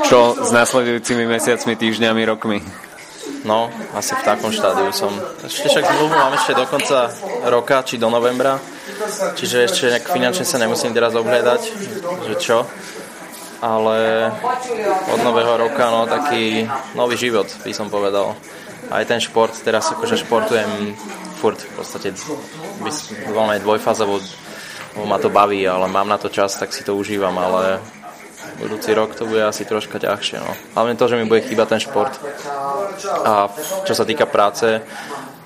čo 0.09 0.33
s 0.41 0.49
následujúcimi 0.49 1.29
mesiacmi, 1.29 1.77
týždňami, 1.77 2.21
rokmi? 2.25 2.65
No, 3.45 3.69
asi 3.93 4.17
v 4.17 4.25
takom 4.25 4.49
štádiu 4.49 4.89
som. 4.89 5.13
Ešte 5.45 5.69
však 5.69 5.85
zmluvu 5.85 6.09
mám 6.17 6.33
ešte 6.33 6.57
do 6.57 6.65
konca 6.65 7.13
roka, 7.45 7.85
či 7.85 8.01
do 8.01 8.09
novembra. 8.09 8.57
Čiže 9.37 9.69
ešte 9.69 9.93
nejak 9.93 10.09
finančne 10.09 10.49
sa 10.49 10.57
nemusím 10.57 10.97
teraz 10.97 11.13
obhľadať, 11.13 11.61
že 12.25 12.35
čo. 12.41 12.65
Ale 13.61 14.27
od 15.13 15.19
nového 15.21 15.61
roka, 15.61 15.93
no, 15.93 16.09
taký 16.09 16.65
nový 16.97 17.13
život, 17.13 17.45
by 17.61 17.69
som 17.69 17.93
povedal. 17.93 18.33
Aj 18.89 19.05
ten 19.05 19.21
šport, 19.21 19.53
teraz 19.61 19.93
akože 19.93 20.25
športujem 20.25 20.97
furt, 21.37 21.61
v 21.61 21.73
podstate 21.77 22.17
voľne 23.29 23.61
dvojfázovo, 23.61 24.17
ma 25.05 25.21
to 25.21 25.29
baví, 25.29 25.69
ale 25.69 25.85
mám 25.85 26.09
na 26.09 26.17
to 26.17 26.33
čas, 26.33 26.57
tak 26.57 26.73
si 26.73 26.81
to 26.81 26.97
užívam, 26.97 27.37
ale 27.37 27.77
budúci 28.59 28.91
rok 28.91 29.15
to 29.15 29.23
bude 29.23 29.39
asi 29.39 29.63
troška 29.63 29.97
ťažšie. 29.97 30.37
No. 30.43 30.51
Hlavne 30.75 30.99
to, 30.99 31.07
že 31.07 31.15
mi 31.15 31.25
bude 31.25 31.41
chýbať 31.41 31.67
ten 31.75 31.81
šport. 31.81 32.13
A 33.23 33.47
čo 33.87 33.93
sa 33.95 34.03
týka 34.03 34.27
práce, 34.27 34.83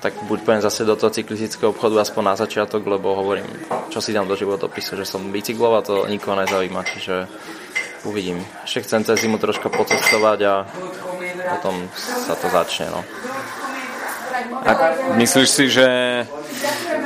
tak 0.04 0.12
buď 0.28 0.38
poviem 0.44 0.60
zase 0.60 0.84
do 0.84 1.00
toho 1.00 1.08
cyklistického 1.08 1.72
obchodu 1.72 1.96
aspoň 2.04 2.22
na 2.22 2.34
začiatok, 2.36 2.84
lebo 2.84 3.16
hovorím, 3.16 3.48
čo 3.88 4.04
si 4.04 4.12
dám 4.12 4.28
do 4.28 4.36
životopisu, 4.36 5.00
že 5.00 5.08
som 5.08 5.32
bicyklov 5.32 5.72
a 5.80 5.86
to 5.86 6.04
nikoho 6.04 6.36
nezaujíma, 6.36 6.84
čiže 6.84 7.24
uvidím. 8.04 8.44
Ešte 8.68 8.84
chcem 8.84 9.00
cez 9.08 9.24
zimu 9.24 9.40
troška 9.40 9.72
pocestovať 9.72 10.38
a 10.44 10.54
potom 11.56 11.88
sa 11.96 12.36
to 12.36 12.52
začne. 12.52 12.92
No. 12.92 13.00
A 14.64 14.70
myslíš 15.16 15.48
si, 15.48 15.64
že 15.72 15.88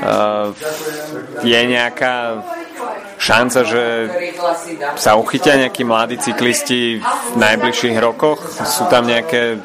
uh, 0.03 0.51
je 1.47 1.61
nejaká 1.71 2.43
šanca, 3.29 3.61
že 3.69 3.85
sa 4.97 5.21
uchytia 5.21 5.61
nejakí 5.61 5.85
mladí 5.85 6.17
cyklisti 6.17 6.97
v 7.05 7.37
najbližších 7.37 7.97
rokoch? 8.01 8.41
Sú 8.65 8.89
tam 8.89 9.05
nejaké 9.05 9.61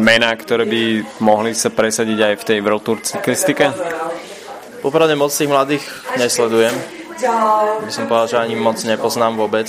mená, 0.00 0.32
ktoré 0.32 0.64
by 0.64 0.82
mohli 1.20 1.52
sa 1.52 1.68
presadiť 1.68 2.18
aj 2.18 2.34
v 2.40 2.46
tej 2.48 2.58
World 2.64 2.82
Tour 2.82 2.98
cyklistike? 3.04 3.68
Popravde 4.80 5.12
moc 5.20 5.28
tých 5.36 5.52
mladých 5.52 5.84
nesledujem. 6.16 6.72
By 7.84 7.92
som 7.92 8.08
povedal, 8.08 8.28
že 8.28 8.38
ani 8.40 8.56
moc 8.56 8.80
nepoznám 8.80 9.36
vôbec. 9.36 9.68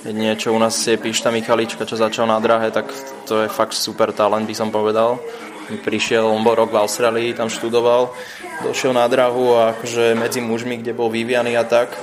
Niečo 0.00 0.56
u 0.56 0.58
nás 0.58 0.80
je 0.80 0.96
Píšta 0.96 1.28
Michalička, 1.28 1.84
čo 1.84 2.00
začal 2.00 2.24
na 2.24 2.40
drahe, 2.40 2.72
tak 2.72 2.88
to 3.28 3.44
je 3.44 3.52
fakt 3.52 3.76
super 3.76 4.16
talent, 4.16 4.48
by 4.48 4.56
som 4.56 4.72
povedal. 4.72 5.20
Prišiel, 5.70 6.24
on 6.24 6.40
bol 6.40 6.56
rok 6.56 6.72
v 6.72 6.80
Austrálii, 6.80 7.36
tam 7.36 7.52
študoval, 7.52 8.10
došiel 8.64 8.96
na 8.96 9.04
drahu 9.06 9.54
a 9.54 9.76
akože 9.76 10.16
medzi 10.18 10.40
mužmi, 10.40 10.80
kde 10.80 10.96
bol 10.96 11.12
vyvianý 11.12 11.54
a 11.60 11.68
tak, 11.68 11.94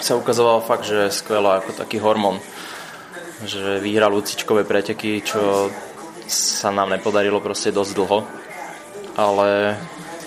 sa 0.00 0.16
ukazoval 0.16 0.64
fakt, 0.64 0.88
že 0.88 1.12
skvelo 1.12 1.52
ako 1.52 1.76
taký 1.76 2.00
hormón. 2.00 2.40
Že 3.44 3.84
vyhral 3.84 4.12
lucičkové 4.12 4.64
preteky, 4.64 5.20
čo 5.20 5.68
sa 6.26 6.72
nám 6.72 6.90
nepodarilo 6.90 7.38
proste 7.44 7.70
dosť 7.70 7.92
dlho. 7.92 8.18
Ale 9.16 9.76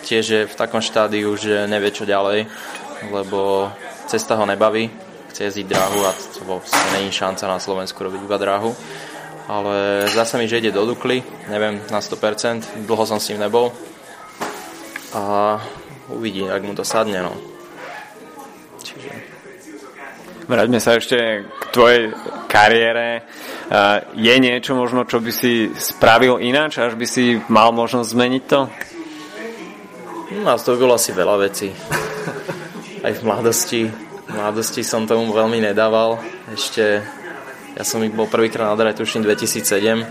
tiež 0.05 0.25
je 0.25 0.41
v 0.49 0.57
takom 0.57 0.81
štádiu, 0.81 1.29
že 1.37 1.69
nevie 1.69 1.93
čo 1.93 2.07
ďalej, 2.07 2.49
lebo 3.13 3.69
cesta 4.09 4.33
ho 4.33 4.45
nebaví, 4.49 4.89
chce 5.29 5.53
jezdiť 5.53 5.65
dráhu 5.69 5.99
a 6.09 6.11
to 6.13 6.41
vlastne 6.49 6.97
není 6.97 7.13
šanca 7.13 7.45
na 7.45 7.61
Slovensku 7.61 8.01
robiť 8.01 8.25
iba 8.25 8.41
dráhu. 8.41 8.73
Ale 9.49 10.05
zase 10.09 10.37
mi, 10.37 10.45
že 10.45 10.61
ide 10.61 10.73
do 10.73 10.85
Dukly, 10.85 11.21
neviem 11.49 11.81
na 11.89 12.01
100%, 12.01 12.85
dlho 12.85 13.05
som 13.05 13.17
s 13.17 13.29
ním 13.33 13.41
nebol 13.45 13.73
a 15.13 15.57
uvidí, 16.09 16.45
ak 16.45 16.61
mu 16.61 16.73
to 16.77 16.85
sadne. 16.85 17.21
No. 17.21 17.33
Čiže... 18.81 19.28
Vráťme 20.49 20.81
sa 20.81 20.97
ešte 20.97 21.45
k 21.45 21.63
tvojej 21.69 22.09
kariére. 22.49 23.21
Je 24.17 24.33
niečo 24.41 24.73
možno, 24.73 25.05
čo 25.05 25.21
by 25.21 25.29
si 25.29 25.69
spravil 25.77 26.41
ináč, 26.41 26.81
až 26.81 26.97
by 26.97 27.05
si 27.05 27.37
mal 27.53 27.69
možnosť 27.69 28.09
zmeniť 28.09 28.43
to? 28.49 28.65
No, 30.41 30.57
to 30.57 30.73
by 30.73 30.77
bolo 30.81 30.97
asi 30.97 31.13
veľa 31.13 31.35
vecí. 31.37 31.69
Aj 33.05 33.13
v 33.13 33.21
mladosti. 33.21 33.93
V 34.25 34.31
mladosti 34.33 34.81
som 34.81 35.05
tomu 35.05 35.29
veľmi 35.29 35.61
nedával. 35.61 36.17
Ešte, 36.49 37.05
ja 37.77 37.85
som 37.85 38.01
bol 38.09 38.25
prvýkrát 38.25 38.73
na 38.73 38.75
dare, 38.77 38.97
tuším 38.97 39.21
2007. 39.29 40.01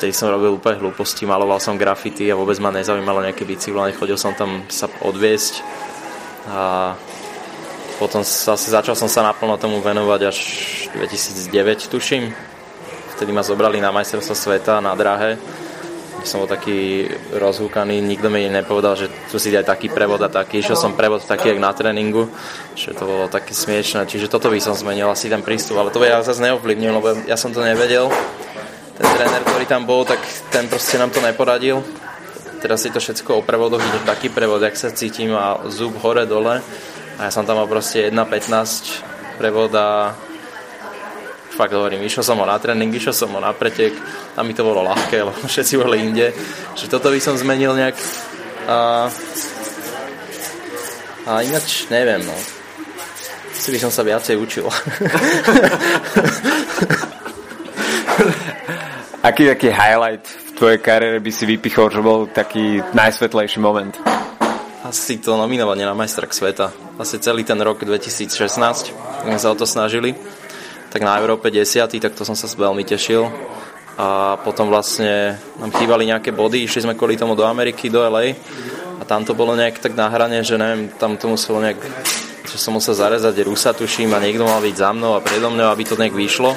Vtedy 0.00 0.16
som 0.16 0.32
robil 0.32 0.56
úplne 0.56 0.80
hlúposti, 0.80 1.28
maloval 1.28 1.60
som 1.60 1.76
grafity 1.76 2.32
a 2.32 2.40
vôbec 2.40 2.56
ma 2.56 2.72
nezaujímalo 2.72 3.20
nejaké 3.20 3.44
bicyklo, 3.44 3.84
nechodil 3.84 4.16
som 4.16 4.32
tam 4.32 4.64
sa 4.72 4.88
odviesť. 5.04 5.60
A 6.48 6.96
potom 8.02 8.26
zase 8.26 8.74
začal 8.74 8.98
som 8.98 9.06
sa 9.06 9.22
naplno 9.22 9.54
tomu 9.62 9.78
venovať 9.78 10.20
až 10.26 10.38
2009, 10.98 11.86
tuším. 11.86 12.34
Vtedy 13.14 13.30
ma 13.30 13.46
zobrali 13.46 13.78
na 13.78 13.94
majstrovstvo 13.94 14.34
sveta 14.34 14.82
na 14.82 14.98
drahe. 14.98 15.38
Som 16.26 16.42
bol 16.42 16.50
taký 16.50 17.06
rozhúkaný, 17.34 18.02
nikto 18.02 18.26
mi 18.26 18.46
nepovedal, 18.50 18.98
že 18.98 19.06
tu 19.30 19.38
si 19.38 19.54
aj 19.54 19.66
taký 19.66 19.86
prevod 19.86 20.18
a 20.22 20.30
taký. 20.30 20.58
Išiel 20.58 20.74
som 20.74 20.98
prevod 20.98 21.22
taký, 21.22 21.54
jak 21.54 21.62
na 21.62 21.70
tréningu, 21.70 22.26
že 22.74 22.90
to 22.90 23.06
bolo 23.06 23.30
také 23.30 23.54
smiešné. 23.54 24.06
Čiže 24.10 24.26
toto 24.26 24.50
by 24.50 24.58
som 24.58 24.74
zmenil, 24.74 25.06
asi 25.06 25.30
ten 25.30 25.42
prístup, 25.42 25.78
ale 25.78 25.94
to 25.94 26.02
ja 26.02 26.22
zase 26.26 26.42
neovplyvnil, 26.42 26.98
lebo 26.98 27.06
ja 27.26 27.38
som 27.38 27.54
to 27.54 27.62
nevedel. 27.62 28.10
Ten 28.98 29.06
tréner, 29.18 29.42
ktorý 29.46 29.66
tam 29.66 29.82
bol, 29.86 30.02
tak 30.02 30.18
ten 30.50 30.66
proste 30.66 30.98
nám 30.98 31.14
to 31.14 31.22
neporadil. 31.22 31.86
Teraz 32.62 32.86
si 32.86 32.94
to 32.94 33.02
všetko 33.02 33.42
o 33.42 33.46
prevodoch, 33.46 33.82
taký 34.06 34.30
prevod, 34.30 34.62
jak 34.62 34.78
sa 34.78 34.94
cítim 34.94 35.34
a 35.34 35.62
zub 35.70 35.98
hore, 36.02 36.26
dole 36.26 36.62
a 37.18 37.28
ja 37.28 37.30
som 37.30 37.44
tam 37.44 37.56
mal 37.60 37.68
proste 37.68 38.08
1.15 38.08 39.36
prevod 39.36 39.74
a 39.76 40.14
fakt 41.52 41.72
hovorím, 41.76 42.02
išiel 42.08 42.24
som 42.24 42.40
ho 42.40 42.46
na 42.48 42.58
tréning, 42.58 42.94
išiel 42.94 43.12
som 43.12 43.28
ho 43.34 43.40
na 43.40 43.52
pretek 43.52 43.92
a 44.36 44.42
mi 44.42 44.56
to 44.56 44.64
bolo 44.64 44.80
ľahké, 44.86 45.20
lebo 45.20 45.36
všetci 45.52 45.74
boli 45.76 46.00
inde. 46.00 46.32
Že 46.78 46.86
toto 46.88 47.12
by 47.12 47.20
som 47.20 47.36
zmenil 47.36 47.76
nejak 47.76 47.96
a, 48.70 49.10
a 51.28 51.32
ináč 51.44 51.90
neviem, 51.92 52.24
no. 52.24 52.34
Si 53.52 53.70
by 53.70 53.78
som 53.78 53.92
sa 53.94 54.02
viacej 54.02 54.34
učil. 54.40 54.66
aký 59.22 59.46
taký 59.46 59.70
highlight 59.70 60.26
v 60.26 60.50
tvojej 60.58 60.78
kariére 60.82 61.22
by 61.22 61.30
si 61.30 61.46
vypichol, 61.46 61.94
že 61.94 62.02
bol 62.02 62.26
taký 62.26 62.82
najsvetlejší 62.90 63.62
moment? 63.62 63.94
asi 64.82 65.18
to 65.22 65.38
nominovanie 65.38 65.86
na 65.86 65.94
majstrak 65.94 66.34
sveta. 66.34 66.74
Asi 67.00 67.16
celý 67.16 67.40
ten 67.44 67.56
rok 67.56 67.80
2016, 67.80 68.28
sme 69.24 69.38
sa 69.40 69.48
o 69.48 69.56
to 69.56 69.64
snažili. 69.64 70.12
Tak 70.92 71.00
na 71.00 71.16
Európe 71.16 71.48
10, 71.48 71.88
tak 71.88 72.12
to 72.12 72.24
som 72.28 72.36
sa 72.36 72.44
veľmi 72.44 72.84
tešil. 72.84 73.32
A 73.96 74.36
potom 74.40 74.68
vlastne 74.68 75.40
nám 75.56 75.72
chýbali 75.72 76.04
nejaké 76.08 76.36
body, 76.36 76.64
išli 76.64 76.84
sme 76.84 76.96
kvôli 76.96 77.16
tomu 77.16 77.32
do 77.32 77.48
Ameriky, 77.48 77.88
do 77.88 78.04
LA. 78.04 78.36
A 79.00 79.02
tam 79.08 79.24
to 79.24 79.32
bolo 79.32 79.56
nejak 79.56 79.80
tak 79.80 79.96
na 79.96 80.12
hrane, 80.12 80.44
že 80.44 80.60
neviem, 80.60 80.92
tam 81.00 81.16
to 81.16 81.32
muselo 81.32 81.64
nejak 81.64 81.80
že 82.52 82.60
som 82.60 82.76
musel 82.76 82.92
zarezať 82.92 83.48
Rusa, 83.48 83.72
tuším, 83.72 84.12
a 84.12 84.20
niekto 84.20 84.44
mal 84.44 84.60
byť 84.60 84.76
za 84.76 84.92
mnou 84.92 85.16
a 85.16 85.24
predo 85.24 85.48
mnou, 85.48 85.72
aby 85.72 85.88
to 85.88 85.96
nejak 85.96 86.12
vyšlo. 86.12 86.52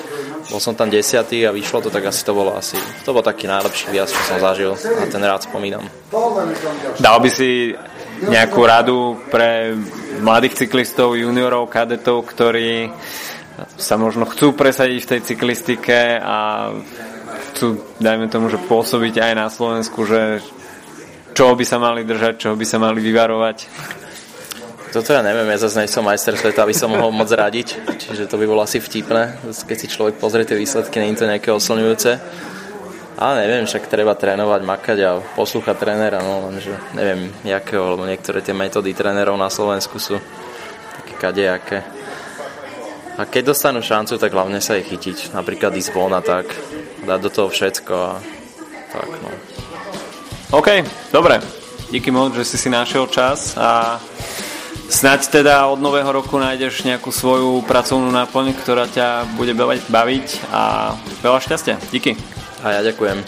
Bol 0.51 0.59
som 0.59 0.75
tam 0.75 0.91
desiatý 0.91 1.47
a 1.47 1.55
vyšlo 1.55 1.87
to, 1.87 1.89
tak 1.89 2.03
asi 2.03 2.27
to 2.27 2.35
bolo 2.35 2.51
asi, 2.51 2.75
to 3.07 3.15
bol 3.15 3.23
taký 3.23 3.47
najlepší 3.47 3.95
viac, 3.95 4.11
čo 4.11 4.21
som 4.27 4.37
zažil 4.43 4.75
a 4.75 5.05
ten 5.07 5.23
rád 5.23 5.47
spomínam. 5.47 5.87
Dal 6.99 7.17
by 7.23 7.29
si 7.31 7.71
nejakú 8.23 8.61
radu 8.63 9.19
pre 9.27 9.75
mladých 10.23 10.65
cyklistov, 10.65 11.19
juniorov, 11.19 11.67
kadetov, 11.67 12.23
ktorí 12.23 12.89
sa 13.79 13.95
možno 13.95 14.27
chcú 14.27 14.51
presadiť 14.51 14.99
v 15.03 15.09
tej 15.15 15.21
cyklistike 15.33 16.19
a 16.19 16.69
chcú, 17.51 17.79
dajme 18.03 18.27
tomu, 18.27 18.51
že 18.51 18.59
pôsobiť 18.59 19.19
aj 19.19 19.33
na 19.35 19.47
Slovensku, 19.47 20.03
že 20.03 20.43
čoho 21.35 21.55
by 21.55 21.65
sa 21.67 21.79
mali 21.79 22.03
držať, 22.03 22.39
čoho 22.39 22.55
by 22.55 22.65
sa 22.67 22.77
mali 22.79 22.99
vyvarovať? 22.99 23.57
Toto 24.95 25.11
ja 25.11 25.19
neviem, 25.19 25.51
ja 25.51 25.59
zase 25.59 25.91
som 25.91 26.07
majster 26.07 26.39
sveta, 26.39 26.63
aby 26.63 26.71
som 26.71 26.87
mohol 26.87 27.11
moc 27.11 27.27
radiť, 27.27 27.99
čiže 27.99 28.31
to 28.31 28.39
by 28.39 28.47
bolo 28.47 28.63
asi 28.63 28.79
vtipné, 28.79 29.43
keď 29.43 29.75
si 29.75 29.91
človek 29.91 30.15
pozrie 30.15 30.47
tie 30.47 30.55
výsledky, 30.55 31.03
nie 31.03 31.11
je 31.11 31.19
to 31.19 31.27
nejaké 31.27 31.51
oslňujúce. 31.51 32.11
Ale 33.15 33.47
neviem, 33.47 33.63
však 33.63 33.87
treba 33.87 34.11
trénovať, 34.11 34.61
makať 34.67 34.97
a 35.07 35.23
poslúchať 35.39 35.75
trénera, 35.79 36.19
no 36.19 36.51
lenže 36.51 36.75
neviem, 36.91 37.31
jakého, 37.47 37.95
lebo 37.95 38.03
niektoré 38.03 38.43
tie 38.43 38.51
metódy 38.51 38.91
trénerov 38.91 39.39
na 39.39 39.47
Slovensku 39.47 39.95
sú 40.03 40.19
také 40.99 41.13
kadejaké. 41.15 41.79
A 43.15 43.23
keď 43.23 43.55
dostanú 43.55 43.79
šancu, 43.79 44.19
tak 44.19 44.35
hlavne 44.35 44.59
sa 44.59 44.75
ich 44.75 44.91
chytiť. 44.91 45.31
Napríklad 45.31 45.71
ísť 45.71 45.95
von 45.95 46.11
a 46.11 46.19
tak, 46.19 46.51
dať 47.07 47.19
do 47.23 47.29
toho 47.31 47.47
všetko 47.47 47.93
a 47.95 48.11
tak, 48.91 49.09
no. 49.23 49.31
OK, 50.51 50.83
dobre. 51.15 51.39
Díky 51.87 52.11
moc, 52.11 52.35
že 52.35 52.43
si 52.43 52.59
si 52.59 52.67
našiel 52.67 53.07
čas 53.07 53.55
a 53.55 53.95
Snaď 54.85 55.41
teda 55.41 55.65
od 55.65 55.81
nového 55.81 56.05
roku 56.13 56.37
nájdeš 56.37 56.85
nejakú 56.85 57.09
svoju 57.09 57.65
pracovnú 57.65 58.13
náplň, 58.13 58.53
ktorá 58.53 58.85
ťa 58.85 59.33
bude 59.33 59.57
baviť 59.89 60.27
a 60.53 60.93
veľa 61.25 61.39
šťastia. 61.41 61.81
Díky. 61.89 62.13
A 62.65 62.73
ja 62.73 62.81
ďakujem. 62.81 63.21